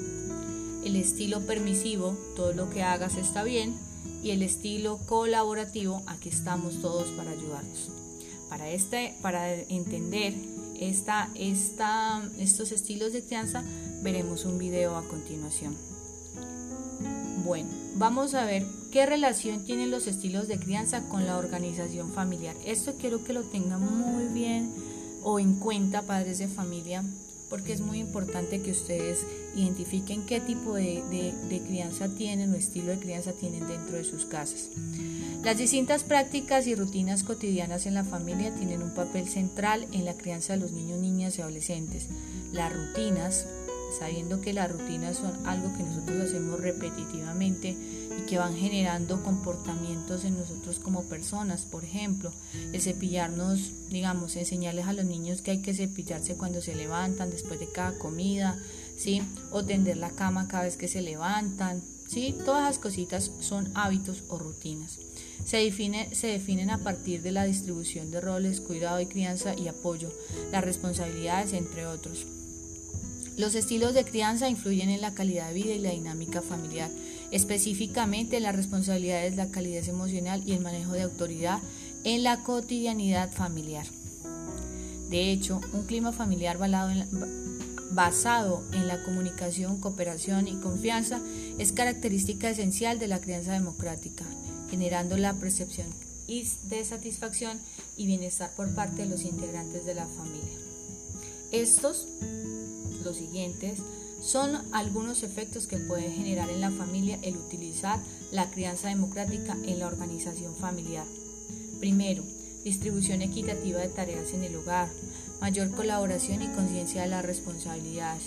el 0.84 0.98
estilo 0.98 1.40
permisivo, 1.42 2.18
todo 2.36 2.52
lo 2.52 2.70
que 2.70 2.84
hagas 2.84 3.16
está 3.16 3.44
bien, 3.44 3.76
y 4.22 4.32
el 4.32 4.44
estilo 4.44 5.00
colaborativo, 5.06 6.02
aquí 6.06 6.30
estamos 6.30 6.82
todos 6.82 7.08
para 7.12 7.32
ayudarnos. 7.32 8.01
Para, 8.52 8.70
este, 8.70 9.16
para 9.22 9.56
entender 9.56 10.34
esta, 10.78 11.30
esta, 11.36 12.22
estos 12.38 12.74
estilos 12.74 13.14
de 13.14 13.24
crianza, 13.24 13.64
veremos 14.04 14.44
un 14.44 14.58
video 14.58 14.98
a 14.98 15.08
continuación. 15.08 15.78
Bueno, 17.46 17.70
vamos 17.96 18.34
a 18.34 18.44
ver 18.44 18.66
qué 18.92 19.06
relación 19.06 19.64
tienen 19.64 19.90
los 19.90 20.06
estilos 20.06 20.50
de 20.50 20.60
crianza 20.60 21.08
con 21.08 21.26
la 21.26 21.38
organización 21.38 22.12
familiar. 22.12 22.58
Esto 22.66 22.96
quiero 23.00 23.24
que 23.24 23.32
lo 23.32 23.44
tengan 23.44 23.80
muy 23.82 24.26
bien 24.26 24.70
o 25.24 25.40
en 25.40 25.56
cuenta, 25.56 26.02
padres 26.02 26.40
de 26.40 26.50
familia, 26.50 27.06
porque 27.52 27.74
es 27.74 27.82
muy 27.82 28.00
importante 28.00 28.62
que 28.62 28.72
ustedes 28.72 29.20
identifiquen 29.56 30.26
qué 30.26 30.40
tipo 30.40 30.74
de, 30.76 31.34
crianza 31.68 32.08
tienen 32.08 32.54
o 32.54 32.56
estilo 32.56 32.94
de 32.94 32.98
crianza 32.98 33.34
tienen 33.34 33.68
dentro 33.68 33.98
de 33.98 34.06
sus 34.06 34.26
casas. 34.26 34.70
Las 35.44 35.58
distintas 35.58 36.06
prácticas 36.06 36.66
y 36.66 36.76
rutinas 36.76 37.24
cotidianas 37.24 37.86
en 37.88 37.94
la 37.94 38.06
familia 38.06 38.56
tienen 38.56 38.82
un 38.82 38.92
papel 38.92 39.28
central 39.28 39.86
en 39.92 40.06
la 40.06 40.14
crianza 40.14 40.54
de 40.54 40.60
los 40.60 40.72
niños, 40.72 41.00
niñas 41.00 41.38
y 41.38 41.42
adolescentes. 41.42 42.08
Las 42.54 42.72
rutinas 42.72 43.46
sabiendo 43.98 44.42
que 44.42 44.54
las 44.54 44.72
rutinas 44.72 45.18
son 45.18 45.46
algo 45.46 45.76
que 45.76 45.84
nosotros 45.84 46.22
hacemos 46.22 46.60
repetitivamente 46.60 47.70
y 48.18 48.22
que 48.28 48.38
van 48.38 48.56
generando 48.56 49.24
comportamientos 49.24 50.24
en 50.24 50.38
nosotros 50.38 50.80
como 50.80 51.04
personas. 51.04 51.62
Por 51.64 51.84
ejemplo, 51.84 52.32
el 52.74 52.82
cepillarnos, 52.82 53.72
digamos, 53.90 54.36
enseñarles 54.36 54.88
a 54.88 54.94
los 54.94 55.06
niños 55.06 55.42
que 55.42 55.52
hay 55.52 55.62
que 55.62 55.74
cepillarse 55.74 56.36
cuando 56.36 56.62
se 56.62 56.76
levantan 56.76 57.30
después 57.30 57.60
de 57.60 57.68
cada 57.68 57.98
comida, 57.98 58.58
¿sí? 58.98 59.22
O 59.52 59.64
tender 59.64 59.98
la 59.98 60.12
cama 60.12 60.48
cada 60.48 60.64
vez 60.64 60.78
que 60.78 60.88
se 60.88 61.02
levantan, 61.02 61.82
¿sí? 62.08 62.36
Todas 62.46 62.64
las 62.64 62.78
cositas 62.80 63.32
son 63.40 63.72
hábitos 63.74 64.24
o 64.30 64.38
rutinas. 64.38 65.00
se, 65.46 65.58
define, 65.58 66.14
se 66.14 66.28
definen 66.28 66.70
a 66.70 66.78
partir 66.78 67.22
de 67.24 67.32
la 67.32 67.46
distribución 67.46 68.12
de 68.12 68.22
roles, 68.22 68.62
cuidado 68.62 69.00
y 69.00 69.08
crianza 69.08 69.56
y 69.58 69.68
apoyo, 69.68 70.10
las 70.52 70.64
responsabilidades, 70.64 71.54
entre 71.54 71.88
otros. 71.88 72.26
Los 73.42 73.56
estilos 73.56 73.96
de 73.96 74.06
crianza 74.06 74.50
influyen 74.50 74.92
en 74.92 75.02
la 75.02 75.16
calidad 75.16 75.48
de 75.48 75.56
vida 75.56 75.74
y 75.74 75.80
la 75.80 75.90
dinámica 75.90 76.44
familiar, 76.44 76.92
específicamente 77.32 78.38
en 78.38 78.44
las 78.44 78.56
responsabilidades, 78.56 79.36
la 79.36 79.50
calidez 79.50 79.88
emocional 79.88 80.44
y 80.46 80.52
el 80.52 80.60
manejo 80.60 80.92
de 80.92 81.02
autoridad 81.02 81.60
en 82.04 82.22
la 82.22 82.44
cotidianidad 82.44 83.32
familiar. 83.32 83.88
De 85.10 85.32
hecho, 85.32 85.60
un 85.74 85.88
clima 85.88 86.12
familiar 86.12 86.60
basado 87.90 88.64
en 88.74 88.88
la 88.88 89.02
comunicación, 89.02 89.82
cooperación 89.82 90.48
y 90.48 90.58
confianza 90.58 91.20
es 91.58 91.72
característica 91.72 92.48
esencial 92.48 93.00
de 93.00 93.08
la 93.08 93.22
crianza 93.22 93.54
democrática, 93.54 94.24
generando 94.70 95.18
la 95.18 95.34
percepción 95.34 95.88
de 96.28 96.86
satisfacción 96.86 97.60
y 97.98 98.06
bienestar 98.06 98.52
por 98.56 98.72
parte 98.76 99.02
de 99.02 99.10
los 99.10 99.24
integrantes 99.24 99.84
de 99.84 99.96
la 99.96 100.06
familia. 100.06 100.60
Estos 101.52 102.08
los 103.04 103.18
siguientes 103.18 103.80
son 104.22 104.62
algunos 104.72 105.24
efectos 105.24 105.68
que 105.68 105.78
puede 105.78 106.12
generar 106.12 106.50
en 106.50 106.62
la 106.62 106.72
familia 106.72 107.18
el 107.24 107.38
utilizar 107.38 108.00
la 108.32 108.52
crianza 108.52 108.88
democrática 108.90 109.58
en 109.66 109.80
la 109.80 109.88
organización 109.88 110.56
familiar. 110.56 111.06
Primero, 111.80 112.24
distribución 112.64 113.24
equitativa 113.24 113.80
de 113.80 113.90
tareas 113.90 114.34
en 114.34 114.44
el 114.44 114.56
hogar, 114.56 114.90
mayor 115.40 115.72
colaboración 115.72 116.44
y 116.44 116.48
conciencia 116.50 117.02
de 117.02 117.08
las 117.08 117.26
responsabilidades, 117.26 118.24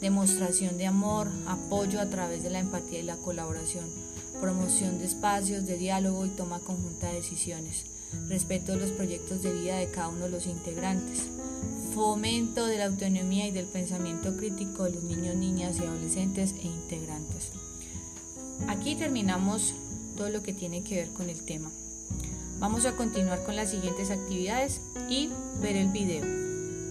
demostración 0.00 0.76
de 0.76 0.86
amor, 0.86 1.28
apoyo 1.46 2.00
a 2.00 2.06
través 2.10 2.42
de 2.42 2.50
la 2.50 2.58
empatía 2.58 2.98
y 2.98 3.04
la 3.04 3.16
colaboración, 3.16 3.84
promoción 4.40 4.98
de 4.98 5.06
espacios 5.06 5.66
de 5.66 5.78
diálogo 5.78 6.26
y 6.26 6.30
toma 6.30 6.58
conjunta 6.58 7.08
de 7.08 7.16
decisiones, 7.16 7.84
respeto 8.28 8.72
de 8.72 8.78
los 8.78 8.90
proyectos 8.90 9.42
de 9.42 9.52
vida 9.52 9.76
de 9.76 9.90
cada 9.90 10.08
uno 10.08 10.24
de 10.24 10.30
los 10.30 10.46
integrantes, 10.46 11.20
fomento 11.96 12.66
de 12.66 12.76
la 12.76 12.84
autonomía 12.84 13.48
y 13.48 13.52
del 13.52 13.64
pensamiento 13.64 14.36
crítico 14.36 14.84
de 14.84 14.90
los 14.90 15.02
niños, 15.02 15.34
niñas 15.34 15.78
y 15.80 15.84
adolescentes 15.84 16.54
e 16.62 16.66
integrantes. 16.66 17.52
Aquí 18.68 18.96
terminamos 18.96 19.72
todo 20.14 20.28
lo 20.28 20.42
que 20.42 20.52
tiene 20.52 20.82
que 20.82 20.96
ver 20.96 21.08
con 21.08 21.30
el 21.30 21.42
tema. 21.42 21.70
Vamos 22.58 22.84
a 22.84 22.96
continuar 22.96 23.44
con 23.44 23.56
las 23.56 23.70
siguientes 23.70 24.10
actividades 24.10 24.82
y 25.08 25.30
ver 25.62 25.76
el 25.76 25.88
video. 25.88 26.22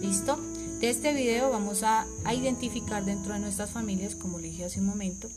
¿Listo? 0.00 0.40
De 0.80 0.90
este 0.90 1.12
video 1.12 1.50
vamos 1.50 1.84
a, 1.84 2.04
identificar 2.34 3.04
dentro 3.04 3.32
de 3.32 3.38
nuestras 3.38 3.70
familias, 3.70 4.16
como 4.16 4.40
le 4.40 4.48
dije 4.48 4.64
hace 4.64 4.80
un 4.80 4.86
momento, 4.86 5.28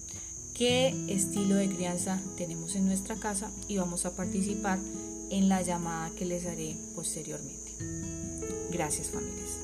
qué 0.56 0.96
estilo 1.10 1.54
de 1.54 1.70
crianza 1.70 2.20
tenemos 2.38 2.76
en 2.76 2.88
nuestra 2.88 3.18
casa 3.18 3.52
y 3.68 3.78
vamos 3.78 4.08
a 4.08 4.16
participar 4.16 4.80
en 5.30 5.48
la 5.48 5.62
llamada 5.62 6.10
que 6.18 6.26
les 6.26 6.48
haré 6.48 6.76
posteriormente. 6.96 8.19
Gracias 8.72 9.10
familias. 9.10 9.60